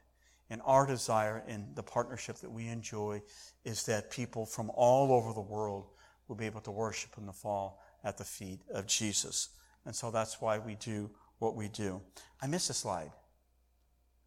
[0.51, 3.23] And our desire in the partnership that we enjoy
[3.65, 5.87] is that people from all over the world
[6.27, 9.49] will be able to worship in the fall at the feet of Jesus.
[9.85, 11.09] And so that's why we do
[11.41, 11.99] what we do.
[12.41, 13.11] I missed a slide.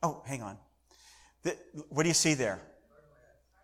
[0.03, 0.59] Oh, hang on.
[1.44, 1.57] The,
[1.88, 2.61] what do you see there?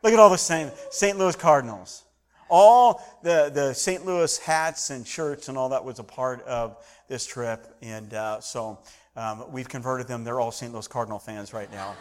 [0.03, 1.19] Look at all the same St.
[1.19, 2.05] Louis Cardinals.
[2.49, 4.07] All the, the St.
[4.07, 6.77] Louis hats and shirts and all that was a part of
[7.09, 7.67] this trip.
[7.83, 8.79] And uh, so
[9.17, 10.23] um, we've converted them.
[10.23, 10.73] They're all St.
[10.73, 11.97] Louis Cardinal fans right now.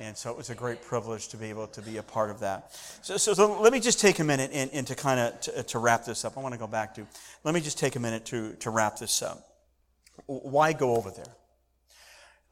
[0.00, 2.40] And so it was a great privilege to be able to be a part of
[2.40, 2.72] that.
[3.02, 5.62] So, so, so let me just take a minute and, and to kind of to,
[5.62, 6.36] to, wrap this up.
[6.36, 7.06] I want to go back to,
[7.44, 9.51] let me just take a minute to, to wrap this up.
[10.26, 11.34] Why go over there?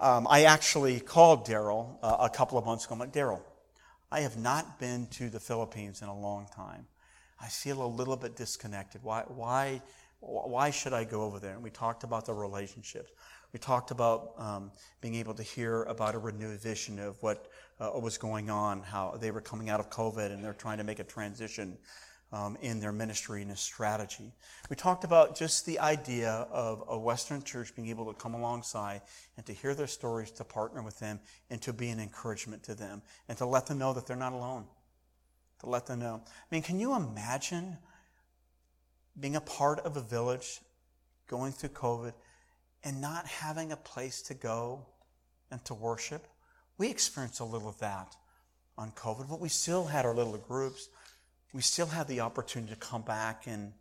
[0.01, 2.94] Um, I actually called Daryl uh, a couple of months ago.
[2.94, 3.42] I'm like, Daryl,
[4.11, 6.87] I have not been to the Philippines in a long time.
[7.40, 9.03] I feel a little bit disconnected.
[9.03, 9.83] Why, why,
[10.20, 11.55] why should I go over there?
[11.55, 13.11] And we talked about the relationships.
[13.53, 17.49] We talked about um, being able to hear about a renewed vision of what
[17.81, 20.85] uh, was going on, how they were coming out of COVID and they're trying to
[20.85, 21.77] make a transition
[22.33, 24.33] um, in their ministry and a strategy.
[24.69, 29.03] We talked about just the idea of a Western church being able to come alongside
[29.37, 32.75] and to hear their stories, to partner with them, and to be an encouragement to
[32.75, 34.66] them, and to let them know that they're not alone
[35.61, 36.23] to let them know.
[36.27, 37.77] I mean, can you imagine
[39.19, 40.61] being a part of a village
[41.29, 42.12] going through COVID
[42.83, 44.87] and not having a place to go
[45.51, 46.27] and to worship?
[46.79, 48.16] We experienced a little of that
[48.77, 50.88] on COVID, but we still had our little groups.
[51.52, 53.72] We still have the opportunity to come back and,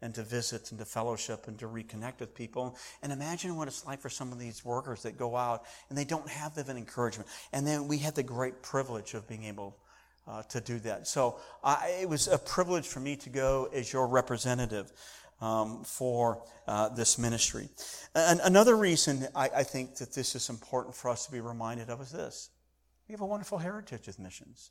[0.00, 2.76] and to visit and to fellowship and to reconnect with people.
[3.02, 6.04] And imagine what it's like for some of these workers that go out and they
[6.04, 7.28] don't have the encouragement.
[7.52, 9.76] And then we had the great privilege of being able
[10.28, 11.06] uh, to do that.
[11.06, 14.92] So I, it was a privilege for me to go as your representative
[15.40, 17.68] um, for uh, this ministry.
[18.14, 21.90] And another reason I, I, think that this is important for us to be reminded
[21.90, 22.50] of is this
[23.06, 24.70] we have a wonderful heritage with missions.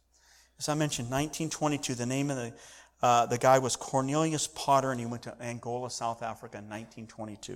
[0.59, 2.53] As I mentioned, 1922, the name of the
[3.01, 7.51] uh, the guy was Cornelius Potter, and he went to Angola, South Africa in 1922.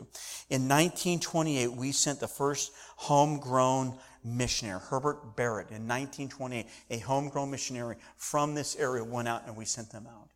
[0.49, 7.95] In 1928, we sent the first homegrown missionary, Herbert Barrett, in 1928, a homegrown missionary
[8.17, 10.29] from this area went out and we sent them out.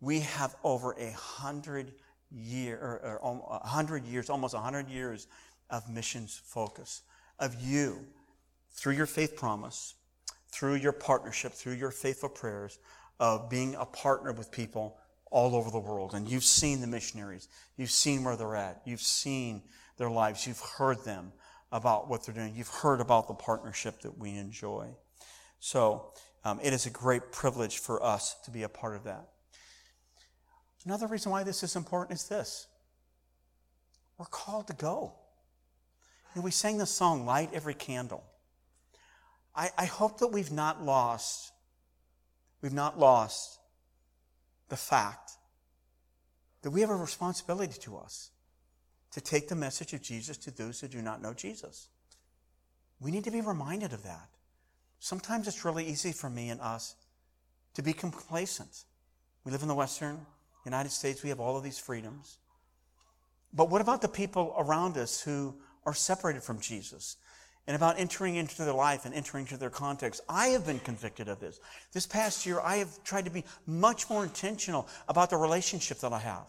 [0.00, 1.92] We have over a hundred
[2.30, 5.26] year, or, or a hundred years, almost hundred years
[5.70, 7.02] of missions focus
[7.38, 8.06] of you
[8.72, 9.94] through your faith promise,
[10.54, 12.78] through your partnership, through your faithful prayers
[13.18, 14.96] of being a partner with people
[15.30, 16.14] all over the world.
[16.14, 17.48] And you've seen the missionaries.
[17.76, 18.80] You've seen where they're at.
[18.84, 19.62] You've seen
[19.96, 20.46] their lives.
[20.46, 21.32] You've heard them
[21.72, 22.54] about what they're doing.
[22.54, 24.90] You've heard about the partnership that we enjoy.
[25.58, 26.12] So
[26.44, 29.28] um, it is a great privilege for us to be a part of that.
[30.84, 32.68] Another reason why this is important is this
[34.18, 35.14] we're called to go.
[36.36, 38.24] Know, we sang the song, Light Every Candle.
[39.54, 41.52] I, I hope that we've not lost,
[42.60, 43.58] we've not lost
[44.68, 45.32] the fact
[46.62, 48.30] that we have a responsibility to us
[49.12, 51.88] to take the message of Jesus to those who do not know Jesus.
[53.00, 54.28] We need to be reminded of that.
[54.98, 56.96] Sometimes it's really easy for me and us
[57.74, 58.84] to be complacent.
[59.44, 60.24] We live in the Western
[60.64, 62.38] United States, we have all of these freedoms.
[63.52, 67.16] But what about the people around us who are separated from Jesus?
[67.66, 70.20] And about entering into their life and entering into their context.
[70.28, 71.60] I have been convicted of this.
[71.92, 76.12] This past year, I have tried to be much more intentional about the relationship that
[76.12, 76.46] I have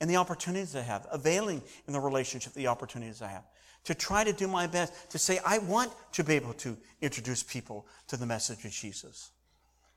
[0.00, 3.44] and the opportunities I have, availing in the relationship, the opportunities I have.
[3.84, 7.42] To try to do my best to say, I want to be able to introduce
[7.42, 9.30] people to the message of Jesus.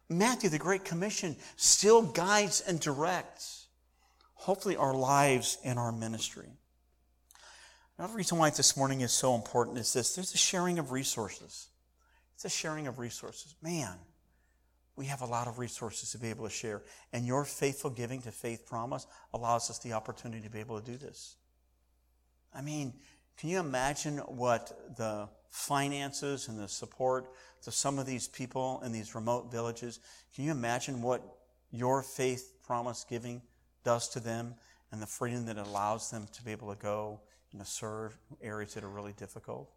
[0.09, 3.67] Matthew, the Great Commission, still guides and directs,
[4.33, 6.49] hopefully, our lives and our ministry.
[7.97, 11.69] Another reason why this morning is so important is this there's a sharing of resources.
[12.35, 13.55] It's a sharing of resources.
[13.63, 13.95] Man,
[14.95, 16.83] we have a lot of resources to be able to share.
[17.11, 20.85] And your faithful giving to Faith Promise allows us the opportunity to be able to
[20.85, 21.37] do this.
[22.53, 22.93] I mean,
[23.39, 27.31] can you imagine what the finances and the support
[27.63, 29.99] to some of these people in these remote villages?
[30.35, 31.23] Can you imagine what
[31.71, 33.41] your faith promise giving
[33.83, 34.53] does to them
[34.91, 37.21] and the freedom that allows them to be able to go
[37.57, 39.71] and to serve areas that are really difficult.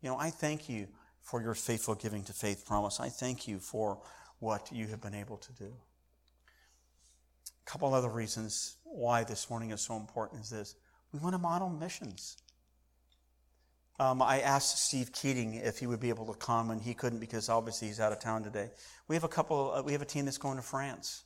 [0.00, 0.88] You know, I thank you
[1.20, 2.98] for your faithful giving to Faith Promise.
[2.98, 4.00] I thank you for
[4.38, 5.66] what you have been able to do.
[5.66, 10.74] A couple other reasons why this morning is so important is this
[11.12, 12.38] we want to model missions.
[14.00, 17.18] Um, I asked Steve Keating if he would be able to come, and he couldn't
[17.18, 18.70] because obviously he's out of town today.
[19.08, 19.74] We have a couple.
[19.74, 21.24] Uh, we have a team that's going to France.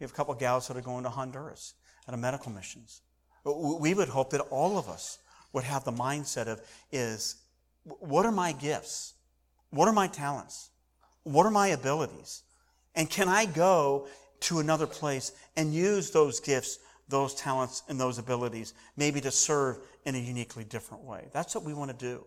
[0.00, 1.74] We have a couple gals that are going to Honduras
[2.08, 3.02] at a medical missions.
[3.46, 5.18] We would hope that all of us
[5.52, 7.36] would have the mindset of is
[7.84, 9.14] what are my gifts?
[9.70, 10.70] What are my talents?
[11.22, 12.42] What are my abilities?
[12.94, 14.08] And can I go
[14.40, 16.78] to another place and use those gifts,
[17.08, 21.28] those talents, and those abilities maybe to serve in a uniquely different way?
[21.32, 22.24] That's what we want to do.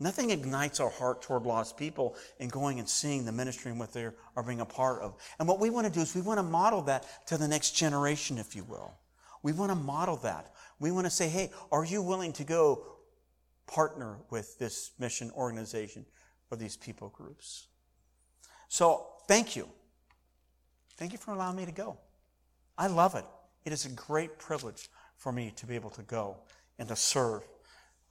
[0.00, 3.92] Nothing ignites our heart toward lost people in going and seeing the ministry and what
[3.92, 5.16] they are being a part of.
[5.38, 7.72] And what we want to do is we want to model that to the next
[7.72, 8.94] generation, if you will.
[9.42, 10.52] We want to model that.
[10.78, 12.84] We want to say, hey, are you willing to go
[13.66, 16.06] partner with this mission organization
[16.50, 17.68] or these people groups?
[18.68, 19.68] So, thank you.
[20.96, 21.98] Thank you for allowing me to go.
[22.76, 23.24] I love it.
[23.64, 26.36] It is a great privilege for me to be able to go
[26.78, 27.42] and to serve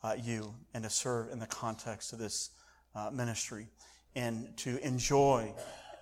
[0.04, 2.52] uh, you and to serve in the context of this
[2.96, 3.68] uh, ministry
[4.16, 5.54] and to enjoy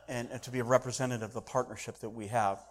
[0.08, 2.64] and, and, to be a representative of the partnership that we have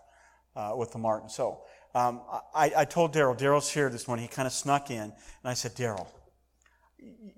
[0.57, 1.29] uh, with the Martin.
[1.29, 1.63] So,
[1.95, 2.21] um,
[2.55, 5.13] I, I, told Daryl, Daryl's here this morning, he kind of snuck in, and
[5.45, 6.09] I said, Daryl,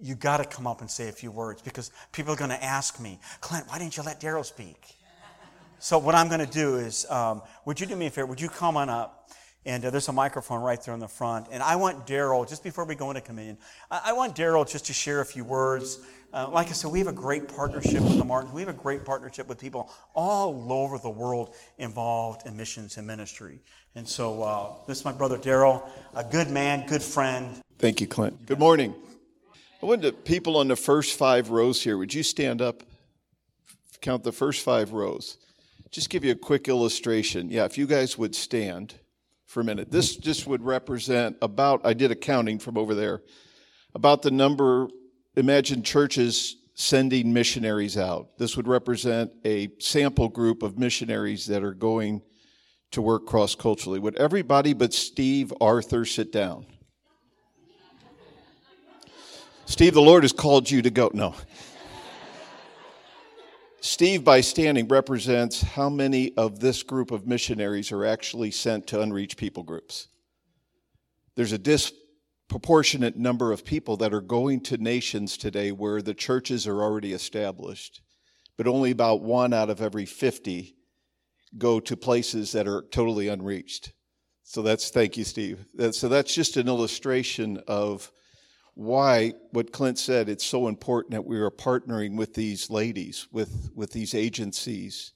[0.01, 2.65] you got to come up and say a few words because people are going to
[2.65, 4.97] ask me, Clint, why didn't you let Daryl speak?
[5.79, 8.27] So, what I'm going to do is, um, would you do me a favor?
[8.27, 9.31] Would you come on up?
[9.67, 11.49] And uh, there's a microphone right there in the front.
[11.51, 13.59] And I want Daryl, just before we go into communion,
[13.91, 15.99] I, I want Daryl just to share a few words.
[16.33, 18.55] Uh, like I said, we have a great partnership with the Martins.
[18.55, 23.07] We have a great partnership with people all over the world involved in missions and
[23.07, 23.61] ministry.
[23.97, 25.83] And so uh, this is my brother Daryl,
[26.15, 27.61] a good man, good friend.
[27.79, 28.47] Thank you, Clint.
[28.47, 28.95] Good morning.
[29.83, 32.85] I want the people on the first five rows here, would you stand up?
[34.01, 35.39] Count the first five rows.
[35.91, 37.51] Just give you a quick illustration.
[37.51, 38.95] Yeah, if you guys would stand
[39.47, 39.91] for a minute.
[39.91, 43.23] This just would represent about, I did a counting from over there,
[43.95, 44.89] about the number,
[45.37, 48.37] imagine churches sending missionaries out.
[48.37, 52.21] This would represent a sample group of missionaries that are going
[52.91, 53.99] to work cross culturally.
[53.99, 56.67] Would everybody but Steve Arthur sit down?
[59.65, 61.11] Steve, the Lord has called you to go.
[61.13, 61.35] No.
[63.87, 69.01] Steve, by standing, represents how many of this group of missionaries are actually sent to
[69.01, 70.09] unreached people groups.
[71.37, 76.67] There's a disproportionate number of people that are going to nations today where the churches
[76.67, 78.03] are already established,
[78.57, 80.75] but only about one out of every 50
[81.57, 83.93] go to places that are totally unreached.
[84.43, 85.65] So that's, thank you, Steve.
[85.75, 88.11] That, so that's just an illustration of
[88.77, 93.71] why what Clint said, it's so important that we are partnering with these ladies, with,
[93.75, 95.13] with these agencies,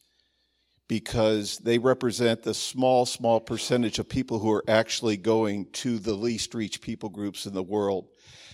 [0.88, 6.14] because they represent the small, small percentage of people who are actually going to the
[6.14, 8.08] least reached people groups in the world.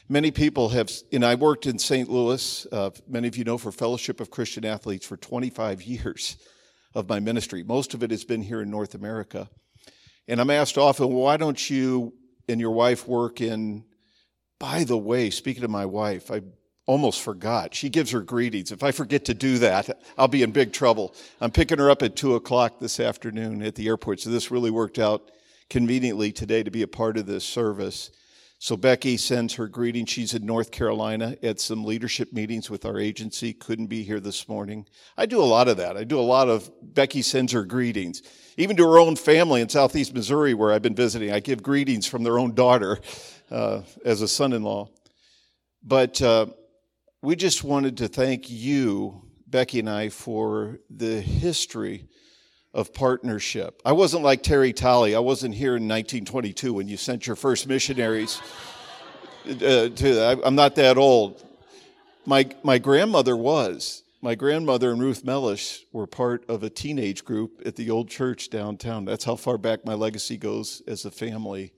[0.08, 2.10] Many people have, and I worked in St.
[2.10, 6.36] Louis, uh, many of you know, for Fellowship of Christian Athletes for 25 years
[6.96, 7.62] of my ministry.
[7.62, 9.48] Most of it has been here in North America.
[10.26, 12.12] And I'm asked often, why don't you
[12.48, 13.84] and your wife work in,
[14.58, 16.42] by the way, speaking of my wife, I
[16.86, 17.74] almost forgot.
[17.74, 18.70] She gives her greetings.
[18.70, 21.14] If I forget to do that, I'll be in big trouble.
[21.40, 24.20] I'm picking her up at two o'clock this afternoon at the airport.
[24.20, 25.30] So this really worked out
[25.68, 28.10] conveniently today to be a part of this service.
[28.58, 30.06] So Becky sends her greeting.
[30.06, 33.52] She's in North Carolina at some leadership meetings with our agency.
[33.52, 34.86] Couldn't be here this morning.
[35.18, 35.96] I do a lot of that.
[35.98, 38.22] I do a lot of Becky sends her greetings.
[38.56, 42.06] Even to her own family in Southeast Missouri, where I've been visiting, I give greetings
[42.06, 42.98] from their own daughter
[43.50, 44.88] uh, as a son-in-law.
[45.82, 46.46] But uh,
[47.22, 52.08] we just wanted to thank you, Becky and I, for the history
[52.74, 53.80] of partnership.
[53.84, 55.14] I wasn't like Terry Tolley.
[55.14, 58.40] I wasn't here in 1922 when you sent your first missionaries.
[59.48, 61.46] Uh, to, I, I'm not that old.
[62.24, 64.02] My, my grandmother was.
[64.20, 68.50] My grandmother and Ruth Mellish were part of a teenage group at the old church
[68.50, 69.04] downtown.
[69.04, 71.72] That's how far back my legacy goes as a family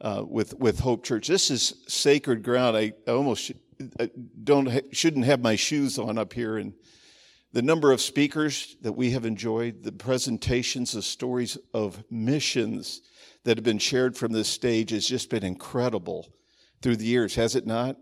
[0.00, 1.28] uh, with, with Hope Church.
[1.28, 2.76] This is sacred ground.
[2.76, 3.52] I, I almost
[4.00, 4.10] I
[4.42, 6.72] don't shouldn't have my shoes on up here and
[7.52, 13.00] the number of speakers that we have enjoyed, the presentations, the stories of missions
[13.44, 16.28] that have been shared from this stage has just been incredible
[16.82, 17.96] through the years, has it not?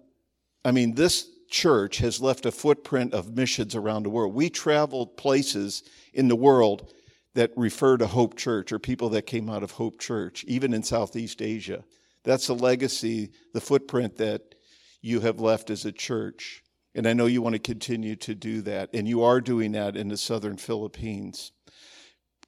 [0.65, 4.35] I mean, this church has left a footprint of missions around the world.
[4.35, 6.93] We traveled places in the world
[7.37, 10.83] that refer to Hope Church or people that came out of Hope Church, even in
[10.83, 11.85] Southeast Asia.
[12.25, 14.55] That's a legacy, the footprint that
[15.03, 16.65] you have left as a church.
[16.95, 19.97] And I know you want to continue to do that, and you are doing that
[19.97, 21.53] in the southern Philippines.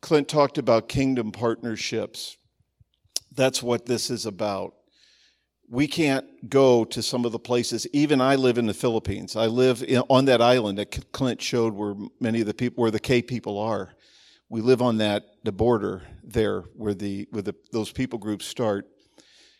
[0.00, 2.38] Clint talked about kingdom partnerships.
[3.30, 4.74] That's what this is about.
[5.68, 9.36] We can't go to some of the places, even I live in the Philippines.
[9.36, 12.90] I live in, on that island that Clint showed where many of the people, where
[12.90, 13.92] the K people are.
[14.50, 18.86] We live on that, the border there where the, where the, those people groups start.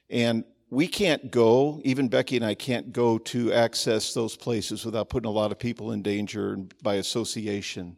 [0.09, 5.09] And we can't go, even Becky and I can't go to access those places without
[5.09, 7.97] putting a lot of people in danger by association.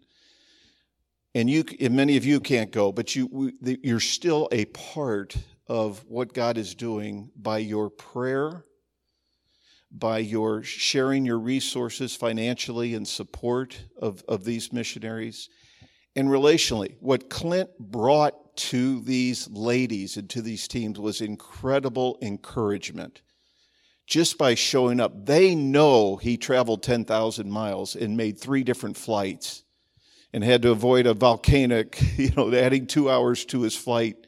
[1.35, 5.37] And you, and many of you can't go, but you, you're still a part
[5.69, 8.65] of what God is doing by your prayer,
[9.93, 15.49] by your sharing your resources financially in support of, of these missionaries,
[16.17, 16.97] and relationally.
[17.01, 23.23] What Clint brought to these ladies and to these teams was incredible encouragement.
[24.07, 29.63] Just by showing up, they know he traveled 10,000 miles and made three different flights
[30.33, 34.27] and had to avoid a volcanic, you know, adding two hours to his flight.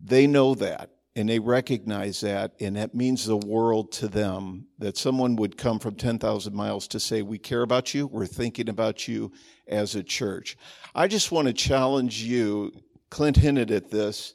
[0.00, 4.96] They know that and they recognize that, and that means the world to them that
[4.96, 9.06] someone would come from 10,000 miles to say, We care about you, we're thinking about
[9.06, 9.32] you
[9.66, 10.56] as a church.
[10.94, 12.72] I just want to challenge you
[13.12, 14.32] Clint hinted at this,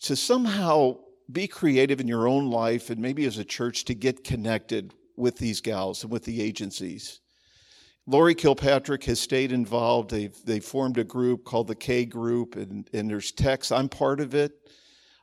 [0.00, 0.96] to somehow
[1.30, 5.36] be creative in your own life and maybe as a church to get connected with
[5.36, 7.20] these gals and with the agencies.
[8.08, 10.10] Lori Kilpatrick has stayed involved.
[10.10, 13.70] They've, they formed a group called the K Group, and, and there's texts.
[13.70, 14.50] I'm part of it.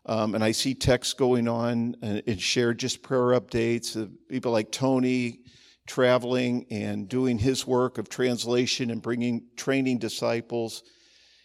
[0.06, 4.52] Um, and I see texts going on and, and shared just prayer updates of people
[4.52, 5.42] like Tony
[5.86, 10.84] traveling and doing his work of translation and bringing, training disciples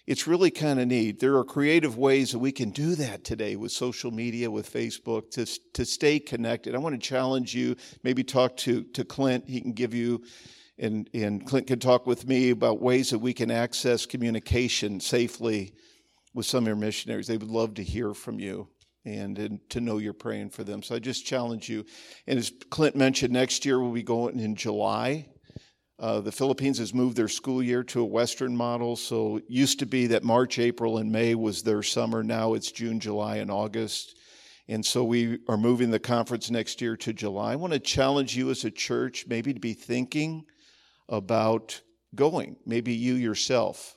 [0.07, 1.18] it's really kind of neat.
[1.18, 5.30] There are creative ways that we can do that today with social media, with Facebook,
[5.32, 6.74] to, to stay connected.
[6.74, 9.48] I want to challenge you, maybe talk to, to Clint.
[9.48, 10.22] He can give you,
[10.78, 15.72] and, and Clint can talk with me about ways that we can access communication safely
[16.35, 17.26] with some of your missionaries.
[17.26, 18.68] They would love to hear from you
[19.05, 20.82] and, and to know you're praying for them.
[20.82, 21.85] So I just challenge you.
[22.26, 25.28] And as Clint mentioned, next year we'll be going in July
[25.99, 28.97] uh, the Philippines has moved their school year to a Western model.
[28.97, 32.22] So it used to be that March, April, and May was their summer.
[32.22, 34.16] Now it's June, July, and August.
[34.66, 37.53] And so we are moving the conference next year to July.
[37.53, 40.45] I want to challenge you as a church maybe to be thinking
[41.09, 41.80] about
[42.14, 43.97] going, maybe you yourself.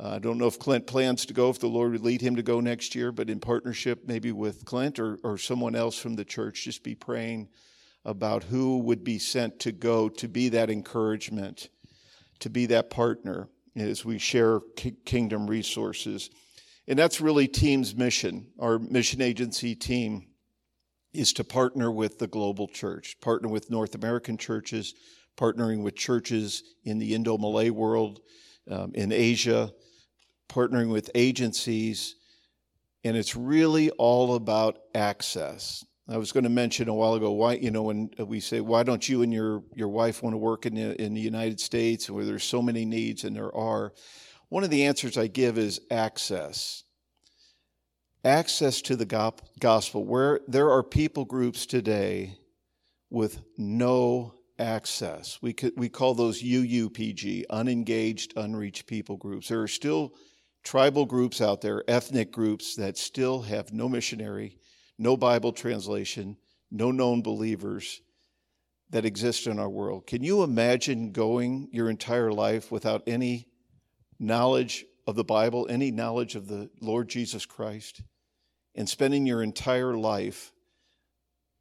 [0.00, 2.36] Uh, I don't know if Clint plans to go, if the Lord would lead him
[2.36, 6.16] to go next year, but in partnership maybe with Clint or, or someone else from
[6.16, 7.48] the church, just be praying
[8.06, 11.68] about who would be sent to go to be that encouragement,
[12.38, 14.60] to be that partner as we share
[15.04, 16.30] kingdom resources.
[16.88, 18.46] And that's really Team's mission.
[18.58, 20.28] Our mission agency team
[21.12, 24.94] is to partner with the global church, partner with North American churches,
[25.36, 28.20] partnering with churches in the Indo Malay world,
[28.70, 29.72] um, in Asia,
[30.50, 32.16] partnering with agencies.
[33.04, 35.84] And it's really all about access.
[36.10, 38.82] I was going to mention a while ago why you know when we say why
[38.82, 42.10] don't you and your your wife want to work in the, in the United States
[42.10, 43.92] where there's so many needs and there are
[44.48, 46.82] one of the answers I give is access
[48.24, 52.36] access to the gospel where there are people groups today
[53.08, 60.12] with no access we we call those UUPG unengaged unreached people groups there are still
[60.62, 64.58] tribal groups out there ethnic groups that still have no missionary
[65.00, 66.36] no Bible translation,
[66.70, 68.02] no known believers
[68.90, 70.06] that exist in our world.
[70.06, 73.48] Can you imagine going your entire life without any
[74.18, 78.02] knowledge of the Bible, any knowledge of the Lord Jesus Christ,
[78.74, 80.52] and spending your entire life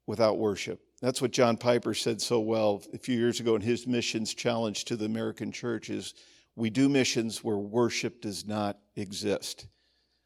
[0.05, 0.81] without worship?
[1.01, 4.83] That's what John Piper said so well a few years ago in his missions challenge
[4.85, 6.13] to the American church is
[6.57, 9.67] we do missions where worship does not exist.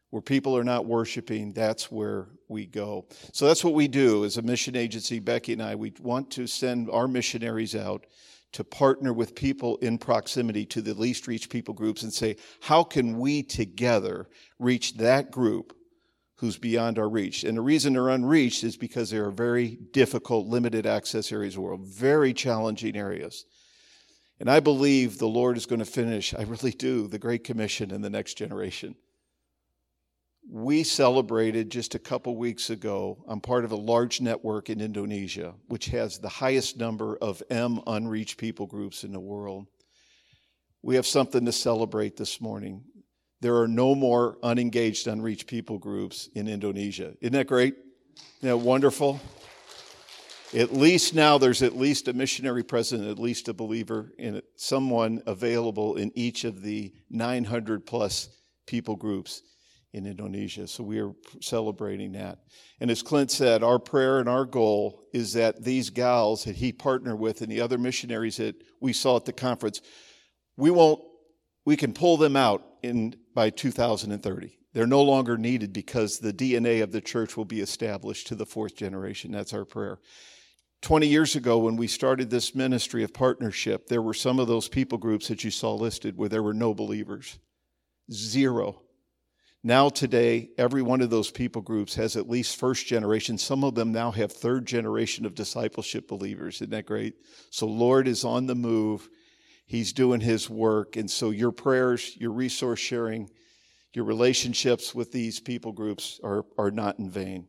[0.09, 3.07] Where people are not worshiping, that's where we go.
[3.31, 5.73] So that's what we do as a mission agency, Becky and I.
[5.73, 8.05] We want to send our missionaries out
[8.51, 12.83] to partner with people in proximity to the least reached people groups and say, how
[12.83, 15.75] can we together reach that group
[16.35, 17.43] who's beyond our reach?
[17.43, 21.55] And the reason they're unreached is because they are very difficult, limited access areas of
[21.55, 23.45] the world, very challenging areas.
[24.43, 27.91] And I believe the Lord is going to finish, I really do, the Great Commission
[27.91, 28.93] in the next generation.
[30.51, 33.23] We celebrated just a couple weeks ago.
[33.25, 37.79] I'm part of a large network in Indonesia, which has the highest number of M
[37.87, 39.67] unreached people groups in the world.
[40.81, 42.83] We have something to celebrate this morning.
[43.39, 47.13] There are no more unengaged, unreached people groups in Indonesia.
[47.21, 47.75] Isn't that great?
[48.39, 49.21] Isn't that wonderful?
[50.55, 54.45] At least now there's at least a missionary present, at least a believer in it,
[54.55, 58.29] someone available in each of the 900 plus
[58.67, 59.41] people groups
[59.93, 60.67] in Indonesia.
[60.67, 62.37] So we are celebrating that.
[62.79, 66.71] And as Clint said, our prayer and our goal is that these gals that he
[66.71, 69.81] partnered with and the other missionaries that we saw at the conference,
[70.55, 71.01] we won't,
[71.65, 74.59] we can pull them out in by 2030.
[74.73, 78.45] They're no longer needed because the DNA of the church will be established to the
[78.45, 79.31] fourth generation.
[79.31, 79.99] That's our prayer.
[80.83, 84.67] 20 years ago, when we started this ministry of partnership, there were some of those
[84.67, 87.39] people groups that you saw listed where there were no believers.
[88.11, 88.81] Zero.
[89.63, 93.37] Now, today, every one of those people groups has at least first generation.
[93.37, 96.55] Some of them now have third generation of discipleship believers.
[96.55, 97.13] Isn't that great?
[97.49, 99.07] So, Lord is on the move.
[99.65, 100.97] He's doing his work.
[100.97, 103.29] And so, your prayers, your resource sharing,
[103.93, 107.47] your relationships with these people groups are, are not in vain.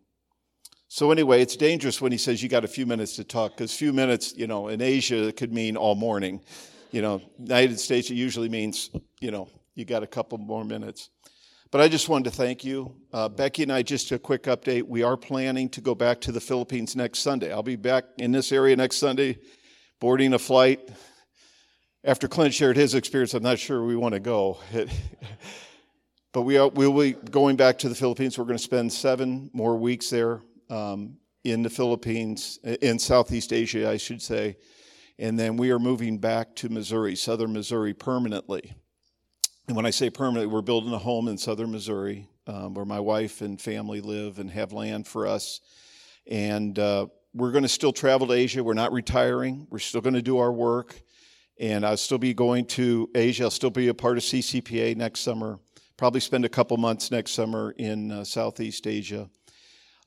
[0.95, 3.75] So, anyway, it's dangerous when he says you got a few minutes to talk, because
[3.75, 6.41] few minutes, you know, in Asia, it could mean all morning.
[6.93, 11.11] You know, United States, it usually means, you know, you got a couple more minutes.
[11.73, 12.95] But I just wanted to thank you.
[13.13, 14.85] Uh, Becky and I, just a quick update.
[14.85, 17.53] We are planning to go back to the Philippines next Sunday.
[17.53, 19.39] I'll be back in this area next Sunday,
[19.99, 20.89] boarding a flight.
[22.05, 24.59] After Clint shared his experience, I'm not sure we want to go.
[26.33, 28.39] but we are, we'll be going back to the Philippines.
[28.39, 30.41] We're going to spend seven more weeks there
[30.75, 34.57] um, in the Philippines, in Southeast Asia, I should say.
[35.19, 38.75] And then we are moving back to Missouri, southern Missouri, permanently.
[39.69, 43.01] And when I say permanently, we're building a home in southern Missouri um, where my
[43.01, 45.61] wife and family live and have land for us.
[46.27, 48.65] And uh, we're going to still travel to Asia.
[48.65, 49.67] We're not retiring.
[49.71, 51.01] We're still going to do our work.
[51.61, 53.45] And I'll still be going to Asia.
[53.45, 55.61] I'll still be a part of CCPA next summer.
[55.97, 59.31] Probably spend a couple months next summer in uh, Southeast Asia.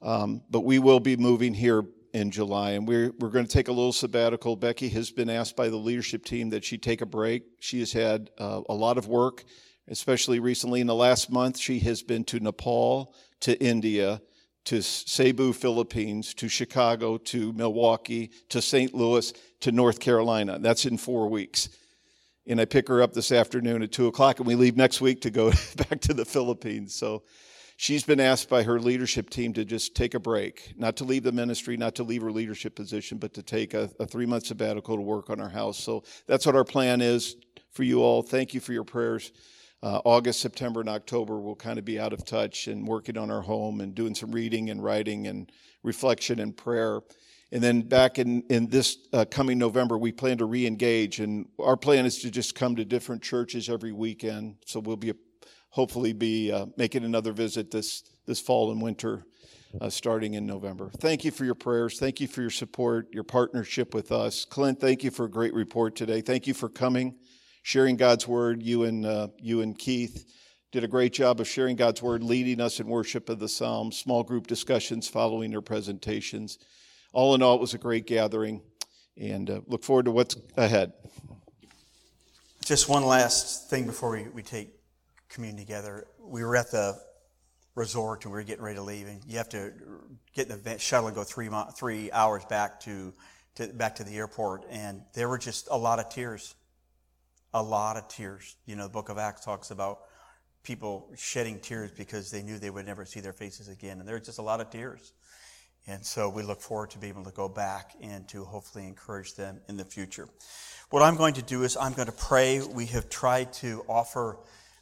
[0.02, 1.84] Um, but we will be moving here
[2.14, 4.56] in July, and we're, we're going to take a little sabbatical.
[4.56, 7.44] Becky has been asked by the leadership team that she take a break.
[7.60, 9.44] She has had uh, a lot of work,
[9.88, 11.58] especially recently in the last month.
[11.58, 14.22] She has been to Nepal, to India,
[14.66, 18.94] to Cebu, Philippines, to Chicago, to Milwaukee, to St.
[18.94, 19.32] Louis,
[19.62, 20.60] to North Carolina.
[20.60, 21.70] That's in four weeks.
[22.46, 25.22] And I pick her up this afternoon at two o'clock, and we leave next week
[25.22, 25.52] to go
[25.90, 26.96] back to the Philippines.
[26.96, 27.24] So
[27.80, 31.22] She's been asked by her leadership team to just take a break, not to leave
[31.22, 34.48] the ministry, not to leave her leadership position, but to take a, a three month
[34.48, 35.78] sabbatical to work on our house.
[35.78, 37.36] So that's what our plan is
[37.70, 38.24] for you all.
[38.24, 39.32] Thank you for your prayers.
[39.84, 43.30] Uh, August, September, and October, we'll kind of be out of touch and working on
[43.30, 45.52] our home and doing some reading and writing and
[45.84, 47.02] reflection and prayer.
[47.52, 51.20] And then back in, in this uh, coming November, we plan to re engage.
[51.20, 54.56] And our plan is to just come to different churches every weekend.
[54.66, 55.14] So we'll be
[55.70, 59.24] hopefully be uh, making another visit this, this fall and winter,
[59.82, 60.90] uh, starting in November.
[60.98, 62.00] Thank you for your prayers.
[62.00, 64.46] Thank you for your support, your partnership with us.
[64.46, 66.22] Clint, thank you for a great report today.
[66.22, 67.16] Thank you for coming,
[67.64, 70.26] sharing God's word, you and, uh, you and Keith.
[70.72, 73.98] did a great job of sharing God's word, leading us in worship of the Psalms,
[73.98, 76.60] small group discussions following their presentations.
[77.14, 78.62] All in all, it was a great gathering,
[79.16, 80.94] and uh, look forward to what's ahead.
[82.66, 84.77] Just one last thing before we, we take
[85.30, 86.08] communion together.
[86.20, 87.00] We were at the
[87.76, 89.72] resort and we were getting ready to leave, and you have to
[90.34, 93.14] get in the shuttle and go three three hours back to,
[93.56, 96.56] to back to the airport, and there were just a lot of tears,
[97.54, 98.56] a lot of tears.
[98.66, 100.00] You know, the Book of Acts talks about
[100.64, 104.16] people shedding tears because they knew they would never see their faces again, and there
[104.16, 105.14] were just a lot of tears.
[105.90, 109.36] And so we look forward to being able to go back and to hopefully encourage
[109.36, 110.28] them in the future.
[110.90, 112.62] What I'm going to do is I'm going to pray.
[112.62, 114.38] We have tried to offer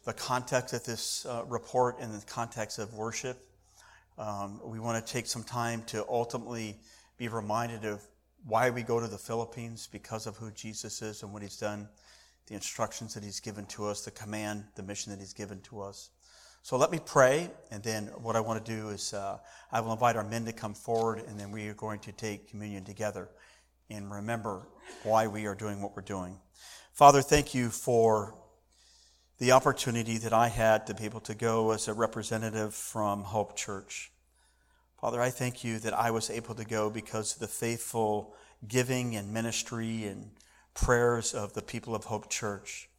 [0.05, 3.37] the context of this uh, report in the context of worship.
[4.17, 6.79] Um, we want to take some time to ultimately
[7.17, 8.01] be reminded of
[8.45, 11.89] why we go to the Philippines because of who Jesus is and what he's done,
[12.45, 15.81] the instructions that he's given to us, the command, the mission that he's given to
[15.81, 16.11] us.
[16.61, 19.39] So let me pray, and then what I want to do is uh,
[19.71, 22.49] I will invite our men to come forward, and then we are going to take
[22.49, 23.29] communion together
[23.89, 24.67] and remember
[25.03, 26.37] why we are doing what we're doing.
[26.93, 28.35] Father, thank you for
[29.37, 33.57] the opportunity that I had to be able to go as a representative from Hope
[33.57, 34.11] Church.
[35.01, 38.33] Father, I thank you that I was able to go because of the faithful
[38.65, 40.31] giving and ministry and
[40.73, 42.89] prayers of the people of Hope Church.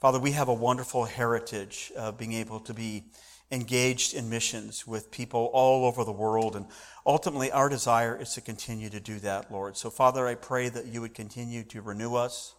[0.00, 3.04] Father, we have a wonderful heritage of being able to be
[3.50, 6.56] engaged in missions with people all over the world.
[6.56, 6.66] And
[7.06, 9.76] ultimately, our desire is to continue to do that, Lord.
[9.76, 12.54] So, Father, I pray that you would continue to renew us.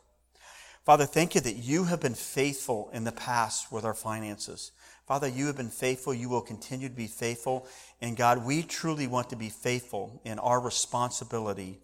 [0.84, 4.72] Father, thank you that you have been faithful in the past with our finances.
[5.06, 6.12] Father, you have been faithful.
[6.12, 7.68] You will continue to be faithful.
[8.02, 11.78] And God, we truly want to be faithful in our responsibility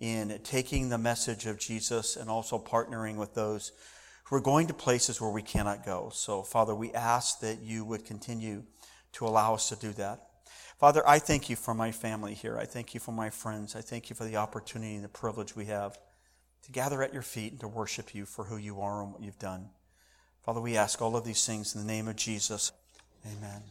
[0.00, 3.70] in taking the message of Jesus and also partnering with those
[4.24, 6.10] who are going to places where we cannot go.
[6.12, 8.64] So, Father, we ask that you would continue
[9.12, 10.26] to allow us to do that.
[10.80, 12.58] Father, I thank you for my family here.
[12.58, 13.76] I thank you for my friends.
[13.76, 15.98] I thank you for the opportunity and the privilege we have
[16.64, 19.22] to gather at your feet and to worship you for who you are and what
[19.22, 19.70] you've done.
[20.44, 22.72] Father, we ask all of these things in the name of Jesus.
[23.26, 23.62] Amen.